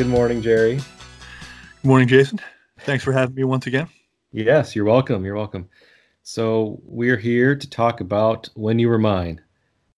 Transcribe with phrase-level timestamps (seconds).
[0.00, 0.76] Good morning, Jerry.
[0.76, 2.40] Good morning, Jason.
[2.78, 3.86] Thanks for having me once again.
[4.32, 5.26] Yes, you're welcome.
[5.26, 5.68] You're welcome.
[6.22, 9.42] So, we're here to talk about When You Were Mine,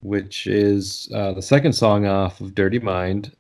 [0.01, 3.31] which is uh, the second song off of Dirty Mind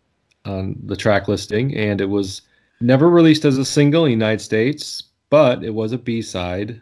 [0.44, 1.74] on the track listing.
[1.74, 2.42] And it was
[2.80, 6.80] never released as a single in the United States, but it was a B side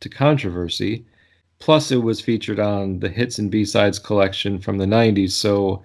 [0.00, 1.06] to Controversy.
[1.58, 5.30] Plus, it was featured on the Hits and B Sides collection from the 90s.
[5.30, 5.82] So,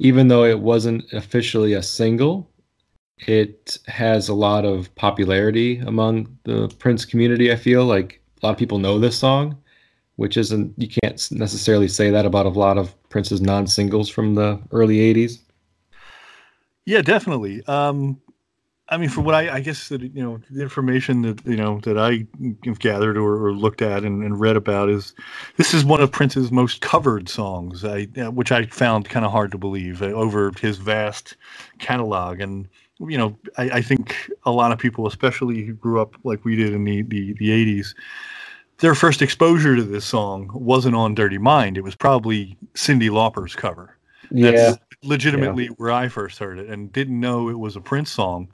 [0.00, 2.50] even though it wasn't officially a single,
[3.18, 7.52] it has a lot of popularity among the Prince community.
[7.52, 9.56] I feel like a lot of people know this song,
[10.16, 14.34] which isn't, you can't necessarily say that about a lot of Prince's non singles from
[14.34, 15.38] the early 80s.
[16.86, 17.64] Yeah, definitely.
[17.66, 18.20] Um,
[18.88, 21.80] I mean, from what I, I guess that you know, the information that you know
[21.80, 22.26] that I
[22.66, 25.14] have gathered or, or looked at and, and, read about is
[25.56, 29.52] this is one of Prince's most covered songs, I, which I found kind of hard
[29.52, 31.36] to believe uh, over his vast
[31.78, 32.40] catalog.
[32.40, 32.68] And
[33.08, 36.56] you know, I, I, think a lot of people, especially who grew up like we
[36.56, 37.94] did in the, the the 80s,
[38.78, 41.78] their first exposure to this song wasn't on Dirty Mind.
[41.78, 43.96] It was probably Cyndi Lauper's cover.
[44.30, 44.74] That's yeah.
[45.02, 45.70] legitimately yeah.
[45.76, 48.48] where I first heard it and didn't know it was a Prince song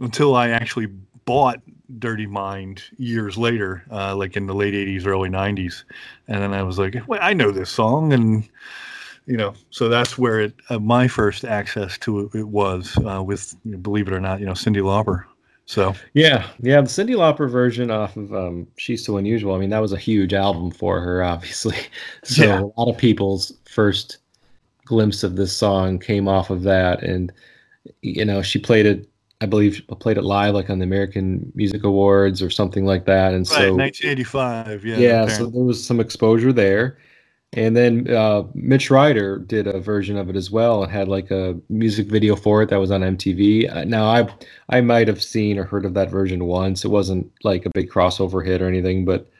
[0.00, 0.86] until I actually
[1.24, 1.60] bought
[1.98, 5.84] Dirty Mind years later, uh, like in the late '80s, early '90s,
[6.28, 8.48] and then I was like, well, I know this song, and
[9.26, 13.22] you know, so that's where it uh, my first access to it, it was uh,
[13.22, 15.24] with, believe it or not, you know, Cyndi Lauper.
[15.66, 19.70] So yeah, yeah, the Cyndi Lauper version off of um, "She's So Unusual." I mean,
[19.70, 21.76] that was a huge album for her, obviously.
[22.24, 22.60] So yeah.
[22.60, 24.18] a lot of people's first
[24.84, 27.32] glimpse of this song came off of that, and
[28.02, 29.08] you know, she played it
[29.40, 33.34] I believe played it live like on the American Music Awards or something like that.
[33.34, 34.96] And right, so 1985, yeah.
[34.96, 35.34] Yeah, apparently.
[35.34, 36.98] so there was some exposure there.
[37.52, 41.30] And then uh, Mitch Ryder did a version of it as well and had like
[41.30, 43.74] a music video for it that was on MTV.
[43.74, 44.28] Uh, now I
[44.68, 46.84] I might have seen or heard of that version once.
[46.84, 49.30] It wasn't like a big crossover hit or anything, but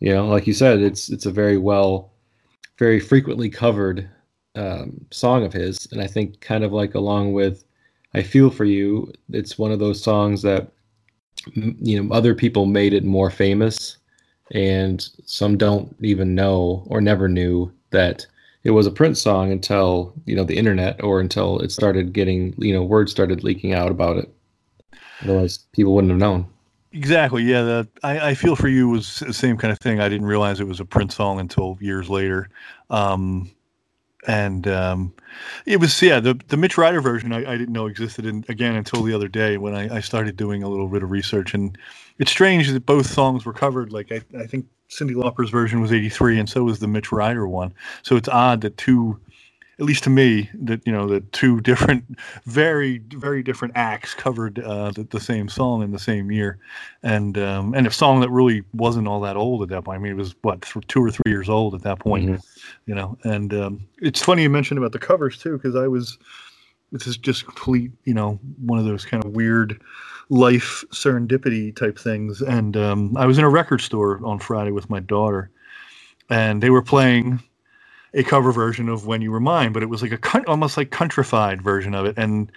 [0.00, 2.10] you know, like you said, it's it's a very well,
[2.78, 4.10] very frequently covered
[4.56, 7.64] um, song of his, and I think kind of like along with
[8.14, 9.12] I feel for you.
[9.30, 10.72] It's one of those songs that
[11.54, 13.98] you know other people made it more famous,
[14.52, 18.26] and some don't even know or never knew that
[18.64, 22.54] it was a Prince song until you know the internet or until it started getting
[22.58, 24.32] you know word started leaking out about it.
[25.22, 26.46] Otherwise, people wouldn't have known.
[26.92, 27.42] Exactly.
[27.42, 27.62] Yeah.
[27.62, 30.00] The, I, I feel for you was the same kind of thing.
[30.00, 32.50] I didn't realize it was a Prince song until years later.
[32.90, 33.50] Um,
[34.26, 35.14] and um,
[35.66, 38.76] it was yeah the the Mitch Ryder version I, I didn't know existed in, again
[38.76, 41.54] until the other day when I, I started doing a little bit of research.
[41.54, 41.76] And
[42.18, 43.92] it's strange that both songs were covered.
[43.92, 47.48] Like I, I think Cyndi Lauper's version was 83 and so was the Mitch Ryder
[47.48, 47.74] one.
[48.02, 49.20] So it's odd that two
[49.78, 52.04] at least to me, that you know the two different,
[52.44, 56.58] very very different acts covered uh, the, the, same song in the same year,
[57.02, 59.98] and um, and a song that really wasn't all that old at that point.
[59.98, 62.70] I mean, it was what two or three years old at that point, mm-hmm.
[62.86, 63.16] you know.
[63.24, 66.18] And um, it's funny you mentioned about the covers too, because I was
[66.92, 69.80] this is just complete, you know, one of those kind of weird
[70.28, 72.42] life serendipity type things.
[72.42, 75.50] And um, I was in a record store on Friday with my daughter,
[76.30, 77.42] and they were playing
[78.14, 80.90] a cover version of When You Were Mine, but it was like a almost like
[80.90, 82.14] countrified version of it.
[82.16, 82.50] And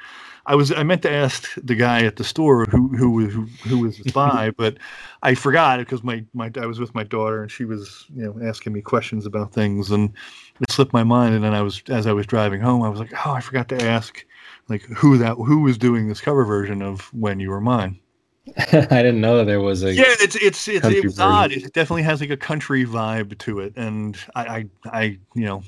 [0.48, 3.80] I was I meant to ask the guy at the store who who who, who
[3.80, 4.78] was by, but
[5.24, 8.24] I forgot it because my my I was with my daughter and she was you
[8.24, 10.14] know asking me questions about things and
[10.62, 11.36] it slipped my mind.
[11.36, 13.70] And then I was as I was driving home, I was like, oh, I forgot
[13.70, 14.24] to ask
[14.70, 18.00] like who that who was doing this cover version of When You Were Mine.
[18.58, 20.04] I didn't know that there was a yeah.
[20.08, 21.52] It's it's it's, it was odd.
[21.52, 25.64] It definitely has like a country vibe to it, and I I, I you know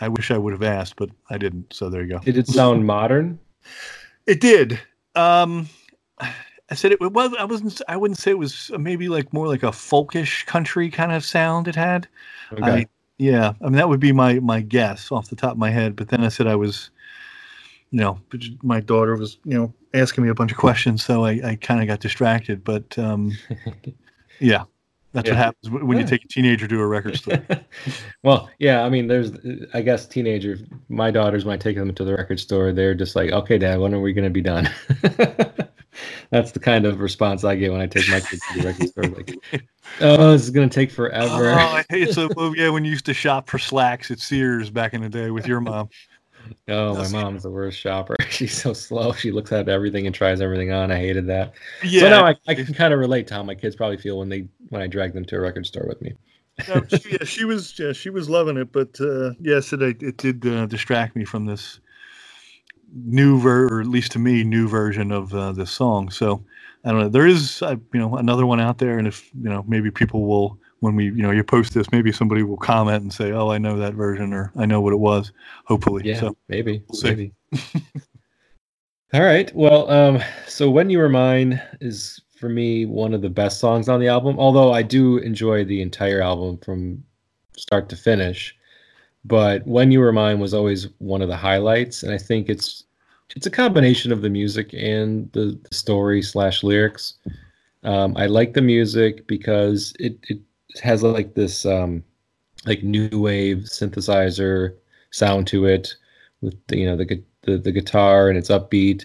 [0.00, 1.72] I wish I would have asked, but I didn't.
[1.72, 2.18] So there you go.
[2.18, 3.38] Did it sound modern?
[4.26, 4.78] It did.
[5.14, 5.68] Um,
[6.20, 7.34] I said it, it was.
[7.38, 7.80] I wasn't.
[7.88, 11.68] I wouldn't say it was maybe like more like a folkish country kind of sound.
[11.68, 12.08] It had.
[12.52, 12.62] Okay.
[12.62, 12.86] I,
[13.18, 15.96] yeah, I mean that would be my my guess off the top of my head.
[15.96, 16.90] But then I said I was
[17.90, 18.20] you know,
[18.62, 21.80] my daughter was, you know, asking me a bunch of questions, so I, I kind
[21.80, 22.64] of got distracted.
[22.64, 23.32] But um,
[24.40, 24.64] yeah,
[25.12, 25.32] that's yeah.
[25.32, 26.02] what happens when yeah.
[26.02, 27.42] you take a teenager to a record store.
[28.22, 29.32] well, yeah, I mean, there's,
[29.72, 30.62] I guess, teenagers.
[30.88, 32.72] My daughters might take them to the record store.
[32.72, 34.68] They're just like, okay, Dad, when are we going to be done?
[36.30, 38.88] that's the kind of response I get when I take my kids to the record
[38.88, 39.04] store.
[39.04, 39.34] Like,
[40.02, 41.50] oh, this is going to take forever.
[41.50, 42.28] Oh, I hate so.
[42.54, 45.46] Yeah, when you used to shop for slacks at Sears back in the day with
[45.46, 45.88] your mom.
[46.68, 48.16] Oh, my mom's the worst shopper.
[48.28, 49.12] She's so slow.
[49.12, 50.90] She looks at everything and tries everything on.
[50.90, 51.52] I hated that.
[51.82, 52.00] Yeah.
[52.00, 54.28] So now I, I can kind of relate to how my kids probably feel when
[54.28, 56.14] they when I drag them to a record store with me.
[56.68, 60.16] no, she, yeah, she was yeah, she was loving it, but uh, yes, it it
[60.16, 61.80] did uh, distract me from this
[62.94, 66.10] new ver, or at least to me, new version of uh, this song.
[66.10, 66.44] So
[66.84, 67.08] I don't know.
[67.08, 70.26] There is, uh, you know, another one out there, and if you know, maybe people
[70.26, 73.48] will when we, you know, you post this, maybe somebody will comment and say, "Oh,
[73.50, 75.32] I know that version," or "I know what it was."
[75.64, 77.32] Hopefully, yeah, so, maybe, we'll maybe.
[79.14, 79.54] All right.
[79.54, 83.88] Well, um, so when you were mine is for me one of the best songs
[83.88, 84.38] on the album.
[84.38, 87.02] Although I do enjoy the entire album from
[87.56, 88.54] start to finish,
[89.24, 92.84] but when you were mine was always one of the highlights, and I think it's
[93.34, 97.14] it's a combination of the music and the, the story slash lyrics.
[97.82, 100.40] Um, I like the music because it it
[100.82, 102.02] has like this um,
[102.66, 104.74] like new wave synthesizer
[105.10, 105.94] sound to it
[106.40, 109.04] with the, you know the, the the guitar and it's upbeat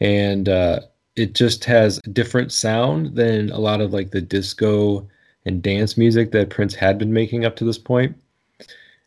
[0.00, 0.80] and uh,
[1.16, 5.06] it just has a different sound than a lot of like the disco
[5.44, 8.16] and dance music that Prince had been making up to this point.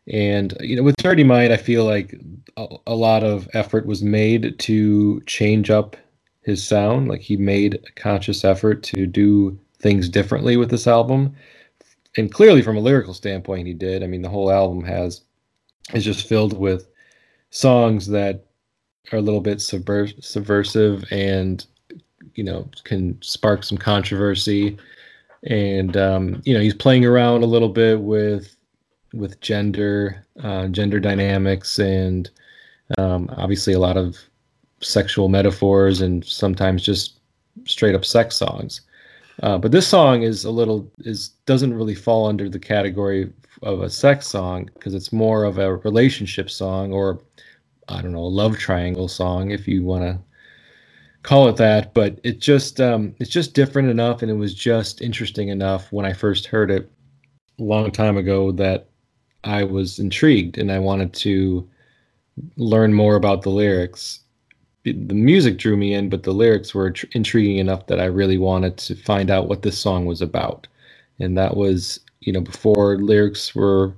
[0.08, 2.20] And you know, with Dirty Mind, I feel like
[2.56, 5.96] a, a lot of effort was made to change up
[6.42, 7.08] his sound.
[7.08, 11.34] Like he made a conscious effort to do things differently with this album
[12.16, 14.02] and clearly from a lyrical standpoint he did.
[14.02, 15.22] I mean the whole album has
[15.94, 16.88] is just filled with
[17.50, 18.46] songs that
[19.12, 21.64] are a little bit subver- subversive and
[22.34, 24.78] you know can spark some controversy.
[25.44, 28.56] And um, you know he's playing around a little bit with
[29.12, 32.30] with gender uh, gender dynamics and
[32.98, 34.16] um, obviously a lot of
[34.80, 37.18] sexual metaphors and sometimes just
[37.64, 38.82] straight up sex songs
[39.42, 43.32] uh, but this song is a little is doesn't really fall under the category
[43.62, 47.20] of a sex song because it's more of a relationship song or
[47.88, 50.18] I don't know a love triangle song if you want to
[51.22, 51.94] call it that.
[51.94, 56.06] But it just um, it's just different enough and it was just interesting enough when
[56.06, 56.90] I first heard it
[57.58, 58.88] a long time ago that
[59.44, 61.68] I was intrigued and I wanted to
[62.56, 64.20] learn more about the lyrics
[64.84, 68.38] the music drew me in, but the lyrics were tr- intriguing enough that I really
[68.38, 70.66] wanted to find out what this song was about.
[71.20, 73.94] And that was, you know, before lyrics were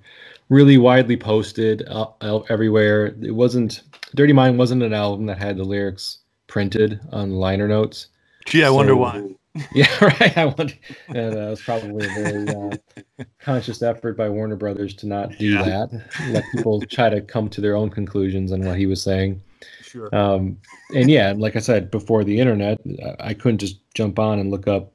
[0.51, 3.15] really widely posted uh, everywhere.
[3.23, 3.83] It wasn't
[4.15, 8.09] Dirty Mind wasn't an album that had the lyrics printed on liner notes.
[8.47, 9.35] Gee, I so, wonder why.
[9.73, 10.37] yeah, right.
[10.37, 10.75] I wonder.
[11.13, 15.47] Yeah, that was probably a very uh, conscious effort by Warner Brothers to not do
[15.47, 15.63] yeah.
[15.63, 16.05] that.
[16.31, 19.41] Let people try to come to their own conclusions on what he was saying.
[19.83, 20.15] Sure.
[20.15, 20.59] Um,
[20.95, 22.81] and yeah, like I said before the internet,
[23.21, 24.93] I couldn't just jump on and look up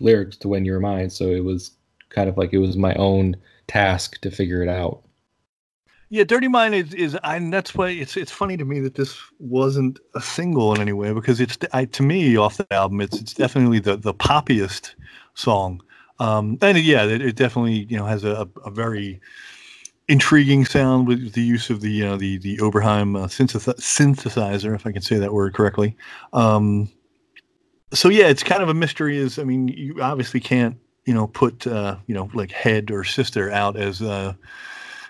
[0.00, 1.72] lyrics to "When You're Mine," so it was
[2.10, 5.02] kind of like it was my own task to figure it out.
[6.10, 8.94] Yeah, "Dirty Mind" is is I, and that's why it's it's funny to me that
[8.94, 13.00] this wasn't a single in any way because it's I, to me off the album
[13.00, 14.94] it's it's definitely the the poppiest
[15.34, 15.82] song.
[16.20, 19.20] Um, and yeah, it, it, definitely you know has a, a very
[20.08, 24.86] intriguing sound with the use of the uh, the the Oberheim uh, synthesi- synthesizer, if
[24.86, 25.96] I can say that word correctly.
[26.32, 26.90] Um,
[27.92, 29.18] so yeah, it's kind of a mystery.
[29.18, 33.04] Is I mean, you obviously can't you know put uh, you know like Head or
[33.04, 34.34] Sister out as uh,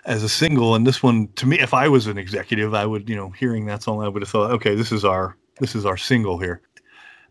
[0.05, 3.09] as a single, and this one to me, if I was an executive, I would
[3.09, 5.85] you know hearing that song, I would have thought, okay, this is our this is
[5.85, 6.61] our single here.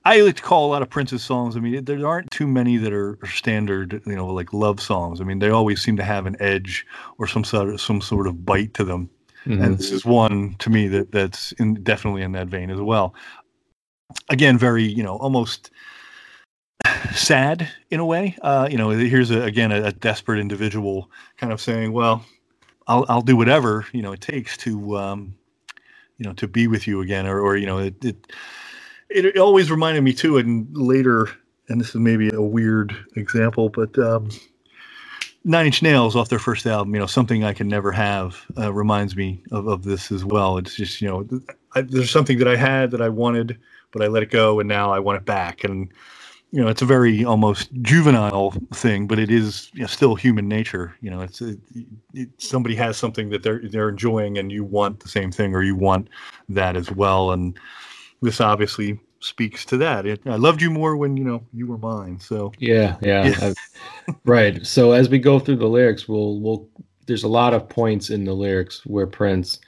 [0.06, 1.56] I like to call a lot of Prince's songs.
[1.56, 5.20] I mean, there aren't too many that are, standard, you know, like love songs.
[5.20, 8.26] I mean, they always seem to have an edge or some sort of some sort
[8.26, 9.08] of bite to them.
[9.46, 9.62] Mm-hmm.
[9.62, 13.14] And this is one to me that that's in, definitely in that vein as well.
[14.28, 15.70] Again, very you know almost
[17.14, 18.36] sad in a way.
[18.42, 22.24] Uh, you know, here's a, again a, a, desperate individual kind of saying, "Well,
[22.86, 25.34] I'll I'll do whatever you know it takes to um,
[26.18, 28.32] you know to be with you again," or or you know it, it
[29.10, 31.28] it always reminded me too, and later,
[31.68, 34.30] and this is maybe a weird example, but um,
[35.44, 38.72] Nine Inch Nails off their first album, you know, something I can never have, uh,
[38.72, 40.56] reminds me of, of this as well.
[40.56, 41.40] It's just, you know,
[41.74, 43.58] I, there's something that I had that I wanted,
[43.92, 45.64] but I let it go, and now I want it back.
[45.64, 45.92] And
[46.50, 50.48] you know, it's a very almost juvenile thing, but it is you know, still human
[50.48, 50.94] nature.
[51.00, 51.58] You know, it's it,
[52.14, 55.64] it, somebody has something that they're they're enjoying, and you want the same thing, or
[55.64, 56.08] you want
[56.48, 57.32] that as well.
[57.32, 57.58] And
[58.24, 60.06] this obviously speaks to that.
[60.06, 62.18] It, I loved you more when you know you were mine.
[62.18, 63.52] So yeah, yeah, yeah.
[64.24, 64.64] right.
[64.66, 66.68] So as we go through the lyrics, we'll we'll
[67.06, 69.60] there's a lot of points in the lyrics where Prince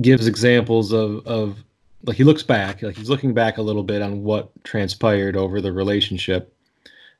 [0.00, 1.62] gives examples of of
[2.04, 5.60] like he looks back, like he's looking back a little bit on what transpired over
[5.60, 6.54] the relationship,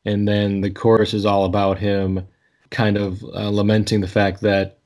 [0.05, 2.27] and then the chorus is all about him
[2.71, 4.79] kind of uh, lamenting the fact that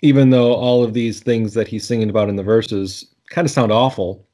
[0.00, 3.50] even though all of these things that he's singing about in the verses kind of
[3.50, 4.24] sound awful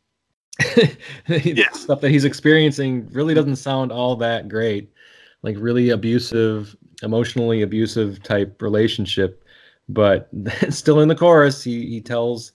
[1.28, 1.70] yeah.
[1.72, 4.92] stuff that he's experiencing really doesn't sound all that great.
[5.42, 9.44] Like really abusive emotionally abusive type relationship.
[9.88, 10.28] But
[10.70, 12.52] still in the chorus he, he tells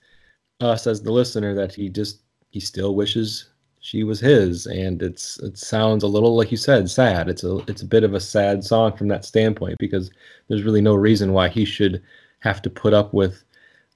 [0.60, 4.66] us as the listener that he just he still wishes she was his.
[4.66, 7.30] And it's it sounds a little like you said sad.
[7.30, 10.12] It's a it's a bit of a sad song from that standpoint because
[10.48, 12.04] there's really no reason why he should
[12.40, 13.44] have to put up with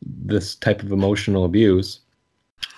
[0.01, 1.99] this type of emotional abuse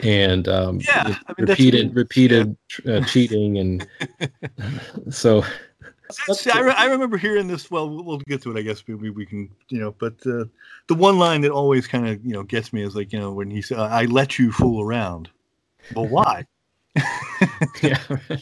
[0.01, 2.55] and um, yeah, I mean, repeated repeated
[2.85, 2.95] yeah.
[2.95, 3.87] uh, cheating and
[5.09, 5.43] so
[6.11, 7.69] See, I, re- I, remember hearing this.
[7.69, 8.59] Well, we'll get to it.
[8.59, 9.93] I guess we, we can, you know.
[9.99, 10.45] But uh,
[10.87, 13.31] the one line that always kind of, you know, gets me is like, you know,
[13.31, 15.29] when he said, "I let you fool around."
[15.95, 16.47] Well, why?
[17.83, 17.99] yeah,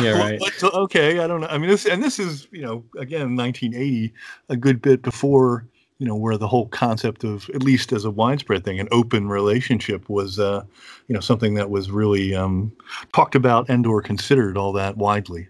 [0.00, 0.40] yeah, right.
[0.62, 1.48] okay, I don't know.
[1.48, 4.14] I mean, this and this is, you know, again, 1980,
[4.48, 5.66] a good bit before
[5.98, 9.28] you know, where the whole concept of, at least as a widespread thing, an open
[9.28, 10.62] relationship was, uh,
[11.08, 12.70] you know, something that was really um,
[13.14, 15.48] talked about and or considered all that widely.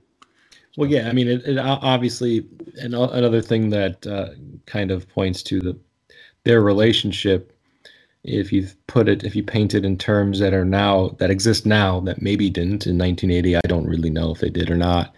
[0.76, 2.46] Well, yeah, I mean, it, it obviously,
[2.80, 4.28] and another thing that uh,
[4.66, 5.78] kind of points to the
[6.44, 7.52] their relationship.
[8.22, 11.64] If you put it, if you paint it in terms that are now that exist
[11.64, 15.14] now that maybe didn't in 1980, I don't really know if they did or not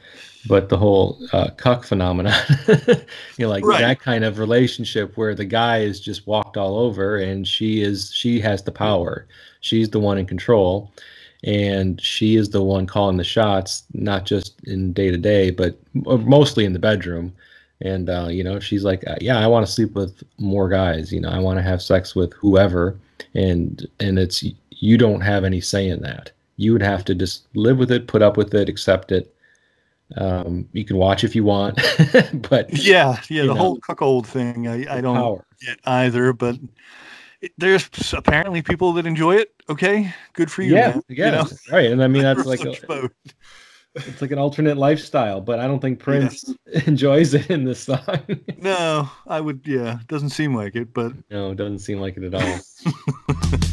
[0.48, 2.34] but the whole uh, cuck phenomenon,
[2.68, 2.96] you
[3.38, 3.80] know, like right.
[3.80, 8.10] that kind of relationship where the guy is just walked all over and she is
[8.12, 9.26] she has the power,
[9.60, 10.90] she's the one in control,
[11.44, 15.78] and she is the one calling the shots, not just in day to day, but
[15.94, 17.32] mostly in the bedroom.
[17.80, 21.12] And uh, you know, she's like, uh, yeah, I want to sleep with more guys.
[21.12, 22.98] You know, I want to have sex with whoever,
[23.34, 26.32] and and it's you don't have any say in that.
[26.56, 29.32] You would have to just live with it, put up with it, accept it
[30.16, 31.76] um, you can watch if you want,
[32.48, 35.44] but yeah, yeah, the know, whole cuckold thing, I, I don't power.
[35.60, 36.32] get either.
[36.32, 36.56] But
[37.40, 39.54] it, there's apparently people that enjoy it.
[39.68, 40.74] Okay, good for you.
[40.74, 41.02] Yeah, man.
[41.08, 41.48] yeah, you know?
[41.72, 41.90] right.
[41.90, 43.10] And I mean, that's like a,
[43.94, 45.42] it's like an alternate lifestyle.
[45.42, 46.86] But I don't think Prince yes.
[46.86, 48.00] enjoys it in this song.
[48.56, 49.60] no, I would.
[49.66, 50.94] Yeah, doesn't seem like it.
[50.94, 53.68] But no, it doesn't seem like it at all.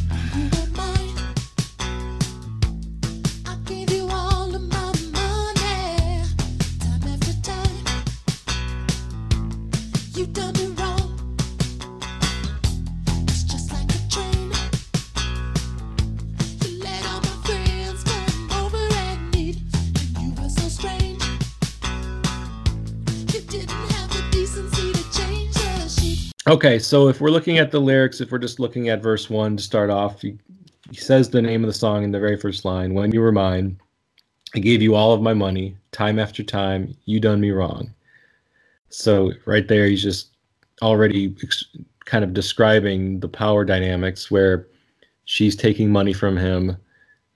[26.47, 29.57] Okay, so if we're looking at the lyrics, if we're just looking at verse one
[29.57, 30.37] to start off, he,
[30.91, 33.31] he says the name of the song in the very first line When you were
[33.31, 33.79] mine,
[34.53, 37.91] I gave you all of my money, time after time, you done me wrong.
[38.89, 40.35] So right there, he's just
[40.83, 41.65] already ex-
[42.05, 44.67] kind of describing the power dynamics where
[45.23, 46.77] she's taking money from him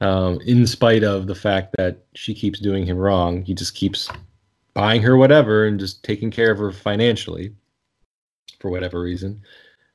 [0.02, 3.44] um, in spite of the fact that she keeps doing him wrong.
[3.44, 4.08] He just keeps
[4.76, 7.56] buying her whatever and just taking care of her financially
[8.60, 9.42] for whatever reason.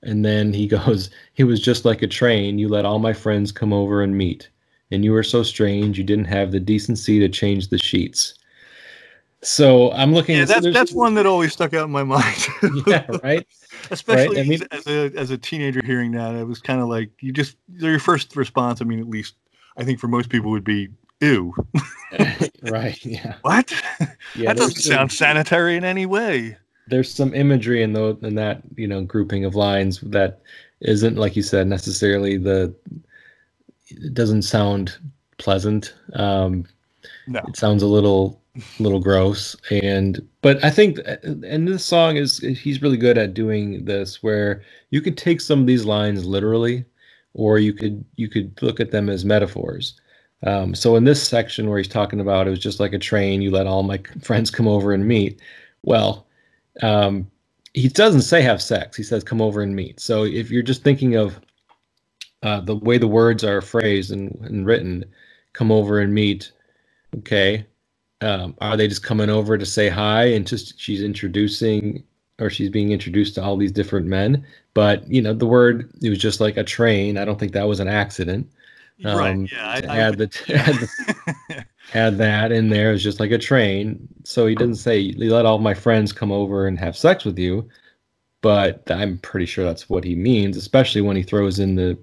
[0.02, 2.59] And then he goes, He was just like a train.
[2.59, 4.49] You let all my friends come over and meet.
[4.90, 8.35] And you were so strange, you didn't have the decency to change the sheets.
[9.42, 12.47] So I'm looking yeah, at that's, that's one that always stuck out in my mind.
[12.87, 13.47] yeah, right.
[13.90, 14.47] Especially right?
[14.47, 17.33] I mean, as a as a teenager hearing that, it was kind of like you
[17.33, 18.80] just your first response.
[18.80, 19.35] I mean, at least
[19.76, 20.88] I think for most people would be
[21.21, 21.54] ew.
[22.62, 23.04] right.
[23.04, 23.37] Yeah.
[23.42, 23.73] What?
[24.35, 28.62] Yeah, that doesn't sound sanitary in any way there's some imagery in the in that
[28.76, 30.40] you know grouping of lines that
[30.80, 32.74] isn't like you said necessarily the
[33.88, 34.96] it doesn't sound
[35.38, 35.94] pleasant.
[36.14, 36.66] Um
[37.26, 37.40] no.
[37.48, 38.40] it sounds a little
[38.78, 39.56] little gross.
[39.70, 44.62] And but i think and this song is he's really good at doing this where
[44.90, 46.84] you could take some of these lines literally
[47.34, 50.00] or you could you could look at them as metaphors.
[50.46, 53.40] Um, so in this section where he's talking about it was just like a train
[53.40, 55.40] you let all my friends come over and meet.
[55.82, 56.26] Well
[56.83, 57.31] um,
[57.75, 58.97] he doesn't say have sex.
[58.97, 60.00] He says come over and meet.
[60.00, 61.40] So if you're just thinking of
[62.43, 65.04] uh, the way the words are phrased and, and written,
[65.54, 66.52] come over and meet.
[67.19, 67.66] Okay,
[68.21, 72.04] um, are they just coming over to say hi and just she's introducing
[72.40, 74.47] or she's being introduced to all these different men?
[74.75, 77.16] But you know, the word it was just like a train.
[77.16, 78.49] I don't think that was an accident.
[79.04, 79.52] Um, right.
[79.52, 79.68] Yeah.
[79.68, 80.24] I, I add, the,
[80.54, 84.08] add the add that in there as just like a train.
[84.24, 87.38] So he doesn't say he let all my friends come over and have sex with
[87.38, 87.68] you,
[88.40, 91.98] but I'm pretty sure that's what he means, especially when he throws in the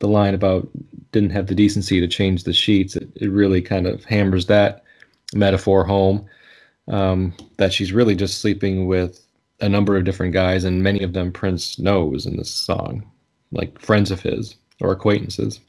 [0.00, 0.68] the line about
[1.12, 2.96] didn't have the decency to change the sheets.
[2.96, 4.82] It, it really kind of hammers that
[5.34, 6.26] metaphor home
[6.88, 9.24] um, that she's really just sleeping with
[9.60, 13.08] a number of different guys, and many of them Prince knows in this song,
[13.52, 15.60] like friends of his or acquaintances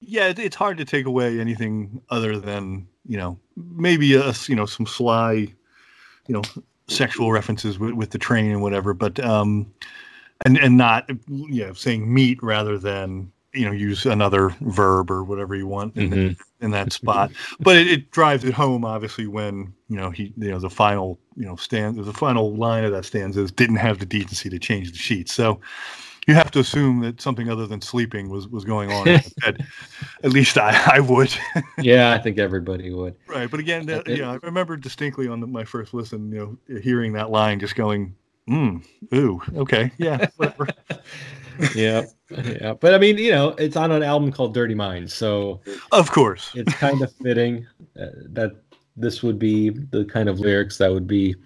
[0.00, 4.66] yeah, it's hard to take away anything other than you know maybe a you know
[4.66, 5.54] some sly, you
[6.28, 6.42] know,
[6.88, 9.72] sexual references with, with the train and whatever, but um,
[10.44, 15.24] and and not you know saying meat rather than you know use another verb or
[15.24, 16.64] whatever you want in, mm-hmm.
[16.64, 20.50] in that spot but it, it, drives it home obviously when you know he you
[20.50, 23.98] know the final you know stand the final line of that stanza is didn't have
[23.98, 25.58] the decency to change the sheets so
[26.26, 29.08] you have to assume that something other than sleeping was was going on
[30.22, 31.34] at least I, I would.
[31.78, 33.16] yeah, I think everybody would.
[33.26, 36.80] Right, but again, that, yeah, I remember distinctly on the, my first listen, you know,
[36.80, 38.14] hearing that line, just going,
[38.48, 38.78] "Hmm,
[39.14, 40.68] ooh, okay, yeah, whatever."
[41.74, 45.60] yeah, yeah, but I mean, you know, it's on an album called Dirty Minds, so
[45.92, 47.66] of course, it's kind of fitting
[48.00, 48.56] uh, that
[48.96, 51.36] this would be the kind of lyrics that would be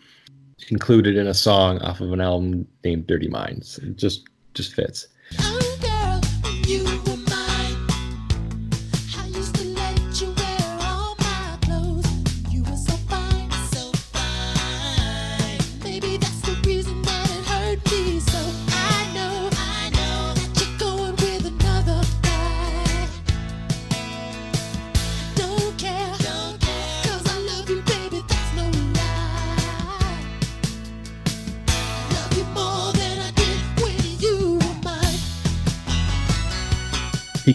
[0.68, 3.78] included in a song off of an album named Dirty Minds.
[3.78, 5.08] It just just fits.
[5.38, 5.60] Oh,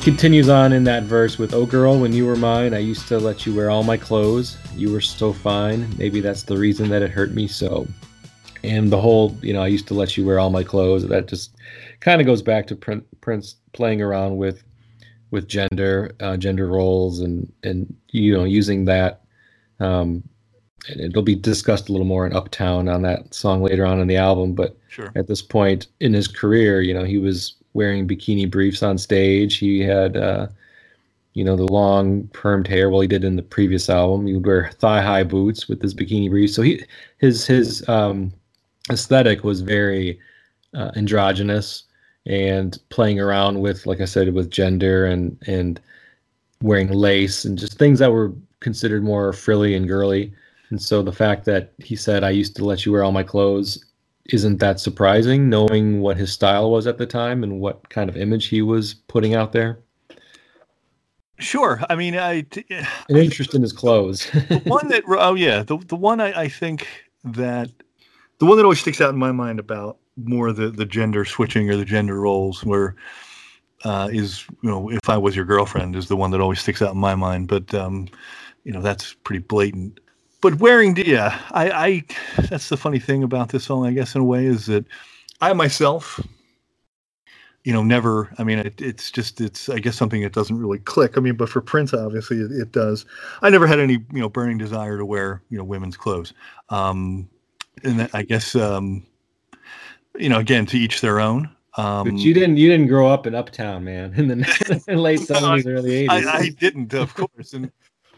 [0.06, 3.18] continues on in that verse with, Oh girl, when you were mine, I used to
[3.18, 4.56] let you wear all my clothes.
[4.76, 5.90] You were so fine.
[5.98, 7.88] Maybe that's the reason that it hurt me so.
[8.64, 11.08] And the whole, you know, I used to let you wear all my clothes.
[11.08, 11.56] That just
[12.02, 14.64] kind of goes back to Prince playing around with
[15.32, 19.24] with gender, uh, gender roles, and and you know using that.
[19.80, 20.22] Um,
[20.88, 24.08] and it'll be discussed a little more in Uptown on that song later on in
[24.08, 24.54] the album.
[24.54, 25.12] But sure.
[25.16, 29.58] at this point in his career, you know, he was wearing bikini briefs on stage.
[29.58, 30.48] He had, uh,
[31.34, 32.90] you know, the long permed hair.
[32.90, 34.26] Well, he did in the previous album.
[34.26, 36.56] He would wear thigh high boots with his bikini briefs.
[36.56, 36.82] So he,
[37.20, 38.34] his his um,
[38.90, 40.20] aesthetic was very
[40.74, 41.84] uh, androgynous
[42.26, 45.80] and playing around with, like I said, with gender and and
[46.62, 50.34] wearing lace and just things that were considered more frilly and girly.
[50.70, 53.24] And so the fact that he said, "I used to let you wear all my
[53.24, 53.84] clothes,"
[54.32, 58.18] isn't that surprising knowing what his style was at the time and what kind of
[58.18, 59.80] image he was putting out there?
[61.38, 61.82] Sure.
[61.90, 62.46] I mean, I
[63.10, 64.30] an interest in his clothes.
[64.34, 66.88] the one that oh yeah, the the one I, I think
[67.24, 67.70] that
[68.40, 71.70] the one that always sticks out in my mind about more the the gender switching
[71.70, 72.96] or the gender roles where
[73.84, 76.82] uh, is you know if I was your girlfriend is the one that always sticks
[76.82, 77.48] out in my mind.
[77.48, 78.08] But um,
[78.64, 80.00] you know that's pretty blatant
[80.46, 82.04] but wearing, yeah, I, I,
[82.50, 84.86] that's the funny thing about this song, I guess, in a way, is that
[85.42, 86.20] I myself,
[87.64, 90.78] you know, never, I mean, it, it's just, it's, I guess, something that doesn't really
[90.78, 91.18] click.
[91.18, 93.08] I mean, but for Prince, obviously, it, it does.
[93.42, 96.32] I never had any, you know, burning desire to wear, you know, women's clothes.
[96.70, 97.28] Um,
[97.84, 99.04] and I guess, um,
[100.16, 101.50] you know, again, to each their own.
[101.76, 105.66] Um, but you didn't you didn't grow up in Uptown, man, in the late seventies,
[105.66, 106.28] early eighties.
[106.28, 107.70] I, I, didn't, of course, and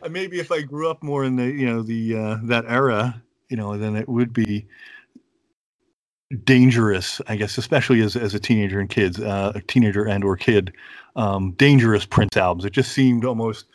[0.10, 3.58] maybe if I grew up more in the you know the uh, that era, you
[3.58, 4.68] know, then it would be
[6.44, 10.36] dangerous, I guess, especially as as a teenager and kids, uh, a teenager and or
[10.38, 10.74] kid,
[11.16, 12.66] um, dangerous Prince albums.
[12.66, 13.66] It just seemed almost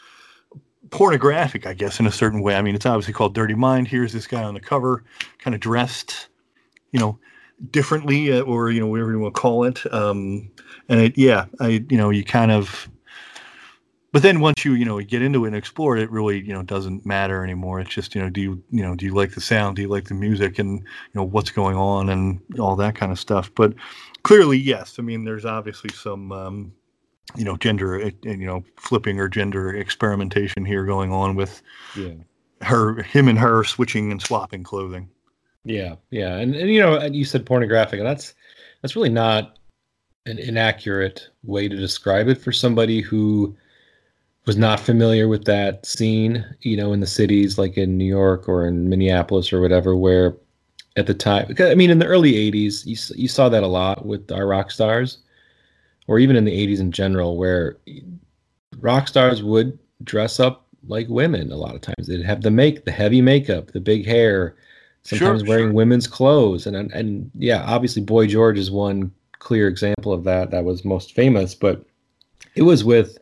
[0.90, 2.54] pornographic, I guess, in a certain way.
[2.54, 3.88] I mean, it's obviously called Dirty Mind.
[3.88, 5.04] Here's this guy on the cover,
[5.38, 6.28] kind of dressed,
[6.92, 7.18] you know,
[7.70, 9.92] differently, uh, or you know, whatever you want to call it.
[9.92, 10.50] Um,
[10.88, 12.88] and it, yeah, I, you know, you kind of
[14.12, 16.52] but then once you you know get into it and explore it, it really you
[16.52, 17.80] know doesn't matter anymore.
[17.80, 19.76] It's just you know do you you know do you like the sound?
[19.76, 23.10] Do you like the music and you know what's going on and all that kind
[23.10, 23.50] of stuff.
[23.54, 23.74] But
[24.22, 24.96] clearly, yes.
[24.98, 26.72] I mean, there's obviously some um,
[27.36, 31.62] you know gender eh, eh, you know flipping or gender experimentation here going on with
[31.96, 32.14] yeah.
[32.60, 35.08] her him and her switching and swapping clothing.
[35.64, 38.34] Yeah, yeah, and and you know you said pornographic, and that's
[38.82, 39.58] that's really not
[40.26, 43.56] an inaccurate way to describe it for somebody who
[44.46, 48.48] was not familiar with that scene, you know, in the cities like in New York
[48.48, 50.36] or in Minneapolis or whatever, where
[50.96, 54.04] at the time, I mean, in the early 80s, you, you saw that a lot
[54.04, 55.18] with our rock stars,
[56.06, 57.78] or even in the 80s in general, where
[58.80, 62.08] rock stars would dress up like women a lot of times.
[62.08, 64.56] They'd have the make, the heavy makeup, the big hair,
[65.04, 65.74] sometimes sure, wearing sure.
[65.74, 66.66] women's clothes.
[66.66, 71.14] And, and yeah, obviously, Boy George is one clear example of that that was most
[71.14, 71.84] famous, but
[72.54, 73.18] it was with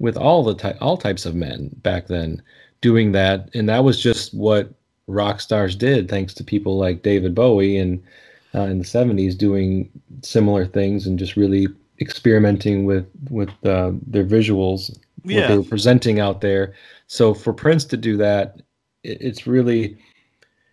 [0.00, 2.42] with all the ty- all types of men back then
[2.80, 4.72] doing that, and that was just what
[5.06, 8.02] rock stars did, thanks to people like David Bowie and
[8.54, 9.88] uh, in the '70s doing
[10.22, 11.68] similar things and just really
[12.00, 15.42] experimenting with with uh, their visuals, yeah.
[15.42, 16.74] what they were presenting out there.
[17.06, 18.62] So for Prince to do that,
[19.04, 19.98] it, it's really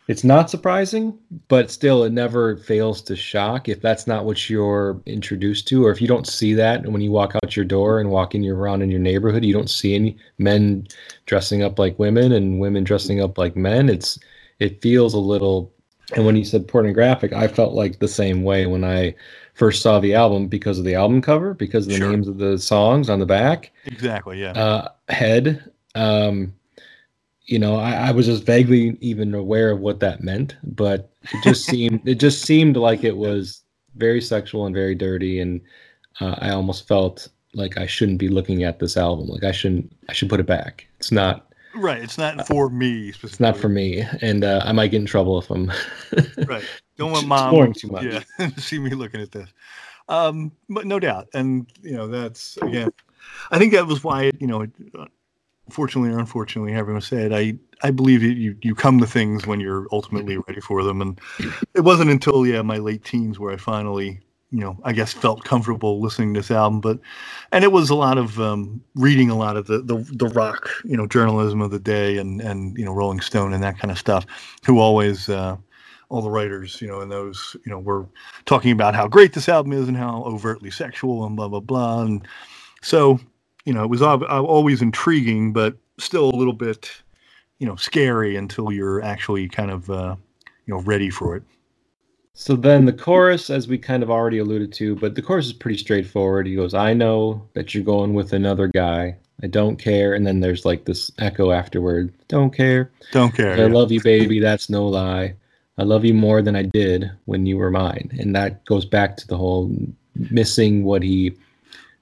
[0.08, 1.18] it's not surprising,
[1.50, 5.92] but still, it never fails to shock if that's not what you're introduced to, or
[5.92, 8.42] if you don't see that And when you walk out your door and walk in
[8.44, 10.88] your around in your neighborhood, you don't see any men
[11.26, 13.90] dressing up like women and women dressing up like men.
[13.90, 14.18] It's
[14.60, 15.72] it feels a little.
[16.16, 19.14] And when you said pornographic, I felt like the same way when I
[19.56, 22.10] first saw the album because of the album cover, because of the Sure.
[22.10, 23.72] names of the songs on the back.
[23.86, 24.40] Exactly.
[24.40, 24.52] Yeah.
[24.52, 25.70] Uh, head.
[25.96, 26.54] Um,
[27.48, 31.44] you know, I, I was just vaguely even aware of what that meant, but it
[31.44, 33.64] just seemed it just seemed like it was
[33.96, 35.62] very sexual and very dirty, and
[36.20, 39.28] uh, I almost felt like I shouldn't be looking at this album.
[39.28, 40.88] Like I shouldn't, I should put it back.
[41.00, 42.02] It's not, right.
[42.04, 43.30] It's not for me specifically.
[43.30, 45.72] it's not for me, and uh, I might get in trouble if I'm.
[46.46, 46.64] Right.
[46.98, 47.74] Don't want mom.
[47.74, 48.06] too much.
[48.06, 48.50] Yeah.
[48.58, 49.50] see me looking at this.
[50.10, 52.92] Um, but no doubt, and you know that's again.
[53.52, 54.66] I think that was why you know,
[54.98, 55.06] uh,
[55.70, 57.58] fortunately or unfortunately, everyone said I.
[57.84, 61.20] I believe you you come to things when you're ultimately ready for them, and
[61.76, 64.20] it wasn't until yeah my late teens where I finally
[64.52, 66.82] you know I guess felt comfortable listening to this album.
[66.82, 67.00] But
[67.52, 70.70] and it was a lot of um, reading a lot of the, the the rock
[70.86, 73.92] you know journalism of the day and and you know Rolling Stone and that kind
[73.92, 74.26] of stuff,
[74.66, 75.30] who always.
[75.30, 75.58] Uh,
[76.10, 78.08] all the writers, you know, and those, you know, were
[78.46, 82.02] talking about how great this album is and how overtly sexual and blah blah blah.
[82.02, 82.26] And
[82.82, 83.20] so,
[83.68, 86.90] you know, it was uh, always intriguing, but still a little bit,
[87.60, 90.16] you know, scary until you're actually kind of, uh,
[90.66, 91.44] you know, ready for it.
[92.34, 95.54] So then the chorus, as we kind of already alluded to, but the chorus is
[95.54, 96.48] pretty straightforward.
[96.48, 99.18] He goes, I know that you're going with another guy.
[99.44, 100.14] I don't care.
[100.14, 102.14] And then there's like this echo afterward.
[102.30, 102.90] Don't care.
[103.12, 103.60] Don't care.
[103.60, 104.40] I love you, baby.
[104.40, 105.36] That's no lie.
[105.78, 108.16] I love you more than I did when you were mine.
[108.18, 109.76] And that goes back to the whole
[110.32, 111.36] missing what he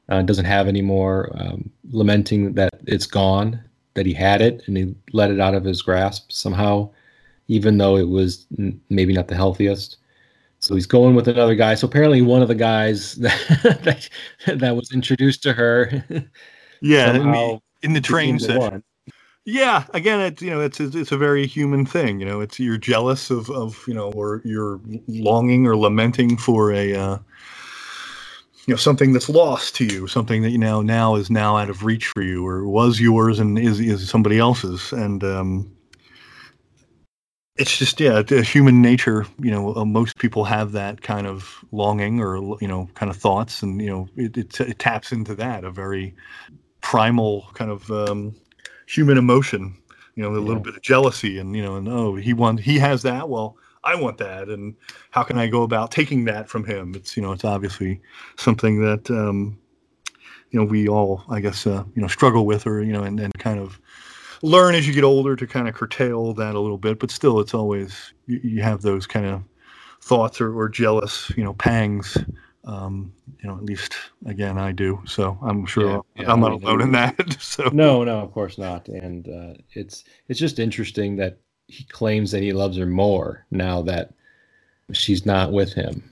[0.10, 3.60] uh, doesn't have anymore, um, lamenting that it's gone,
[3.96, 6.90] that he had it and he let it out of his grasp somehow,
[7.48, 9.98] even though it was n- maybe not the healthiest.
[10.60, 11.76] So he's going with another guy.
[11.76, 13.80] So apparently, one of the guys that
[14.46, 16.04] that, that was introduced to her
[16.82, 17.14] yeah.
[17.16, 18.84] in the- in the train the
[19.46, 22.20] Yeah, again, it's you know, it's it's a very human thing.
[22.20, 26.72] You know, it's you're jealous of of you know, or you're longing or lamenting for
[26.74, 27.18] a uh,
[28.66, 31.70] you know something that's lost to you, something that you know now is now out
[31.70, 35.72] of reach for you, or was yours and is is somebody else's, and um,
[37.58, 39.26] it's just yeah, human nature.
[39.40, 43.16] You know, uh, most people have that kind of longing or you know, kind of
[43.18, 46.14] thoughts, and you know, it it, it taps into that a very
[46.82, 48.36] primal kind of um,
[48.88, 49.78] human emotion.
[50.16, 50.62] You know, a little Yeah.
[50.62, 53.30] bit of jealousy, and you know, and oh, he want he has that.
[53.30, 54.76] Well, I want that, and
[55.12, 56.94] how can I go about taking that from him?
[56.96, 58.02] It's you know, it's obviously
[58.36, 59.58] something that um,
[60.50, 63.20] you know we all, I guess, uh, you know, struggle with, or you know, and,
[63.20, 63.80] and kind of
[64.42, 67.00] learn as you get older to kind of curtail that a little bit.
[67.00, 69.44] But still, it's always you, you have those kind of
[70.02, 72.18] thoughts or, or jealous, you know, pangs.
[72.68, 73.94] Um, you know, at least
[74.26, 75.00] again, I do.
[75.06, 77.16] So I'm sure Yeah, yeah, I'm not alone in that.
[77.40, 78.88] so No, no, of course not.
[78.88, 83.82] And uh, it's it's just interesting that he claims that he loves her more now
[83.82, 84.14] that
[84.92, 86.12] she's not with him.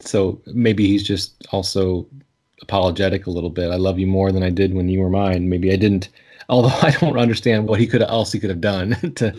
[0.00, 2.06] So maybe he's just also
[2.62, 3.70] apologetic a little bit.
[3.70, 5.48] I love you more than I did when you were mine.
[5.48, 6.08] Maybe I didn't.
[6.50, 9.38] Although I don't understand what he could have else he could have done to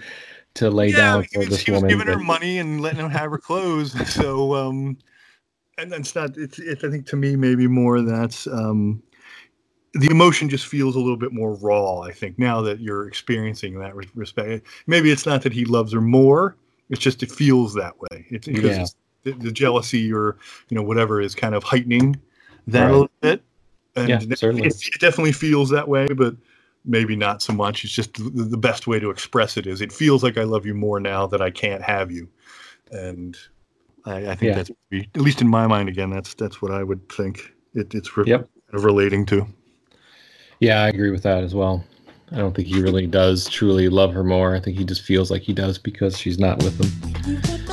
[0.56, 1.98] to lay down he for was, this he was woman.
[1.98, 3.94] giving her money and letting her have her clothes.
[4.14, 4.96] So, um,
[5.80, 6.38] and that's not.
[6.38, 6.84] It's, it's.
[6.84, 9.02] I think to me, maybe more that's um,
[9.94, 12.00] the emotion just feels a little bit more raw.
[12.02, 15.94] I think now that you're experiencing that re- respect, maybe it's not that he loves
[15.94, 16.56] her more.
[16.90, 18.26] It's just it feels that way.
[18.30, 18.82] It's because Yeah.
[18.84, 20.38] it's the, the jealousy or
[20.70, 22.16] you know whatever is kind of heightening
[22.68, 22.90] that Right.
[22.90, 23.44] a little bit.
[23.96, 24.68] And Yeah, it- certainly.
[24.68, 26.36] it, it definitely feels that way, but
[26.86, 27.84] maybe not so much.
[27.84, 30.66] It's just the, the best way to express it is it feels like I love
[30.66, 32.30] you more now that I can't have you,
[32.92, 33.36] and
[34.06, 34.56] I, I think Yeah.
[34.56, 34.72] that's
[35.16, 35.90] at least in my mind.
[35.90, 37.54] Again, that's that's what I would think.
[37.74, 38.42] It, it's re- Yep.
[38.42, 39.46] kind of relating to.
[40.60, 41.84] Yeah, I agree with that as well.
[42.32, 44.56] I don't think he really does truly love her more.
[44.56, 47.69] I think he just feels like he does because she's not with him.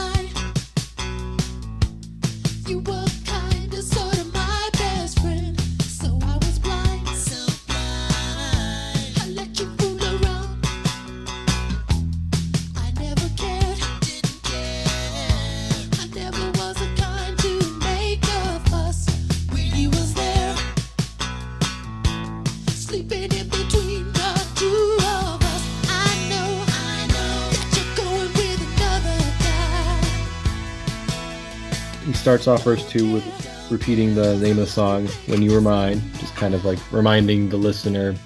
[32.27, 36.03] Starts off verse two with repeating the name of the song "When You Were Mine,"
[36.19, 38.17] just kind of like reminding the listener.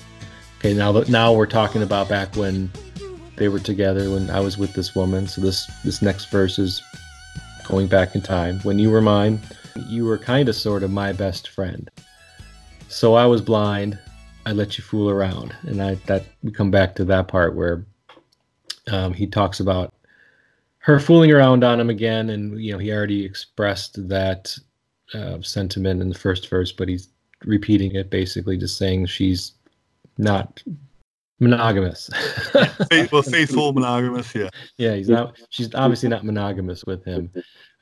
[0.58, 2.70] Okay, now that now we're talking about back when
[3.36, 5.26] they were together when I was with this woman.
[5.26, 6.82] So this this next verse is
[7.68, 8.60] going back in time.
[8.60, 9.38] When you were mine,
[9.86, 11.90] you were kind of sort of my best friend.
[12.88, 13.98] So I was blind.
[14.46, 17.84] I let you fool around, and I that we come back to that part where
[18.90, 19.92] um, he talks about
[20.80, 24.56] her fooling around on him again, and you know he already expressed that
[25.14, 27.08] uh, sentiment in the first verse, but he's
[27.44, 29.52] repeating it basically, just saying she's
[30.18, 30.62] not
[31.38, 32.10] monogamous.
[32.88, 34.34] Faith- well, faithful, monogamous.
[34.34, 34.48] Yeah.
[34.76, 35.38] yeah, he's not.
[35.50, 37.30] She's obviously not monogamous with him.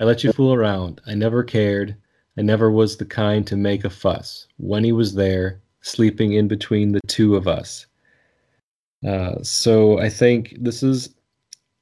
[0.01, 1.01] I let you fool around.
[1.07, 1.97] I never cared.
[2.37, 4.47] I never was the kind to make a fuss.
[4.59, 7.87] When he was there, sleeping in between the two of us.
[9.07, 11.15] Uh, so I think this is,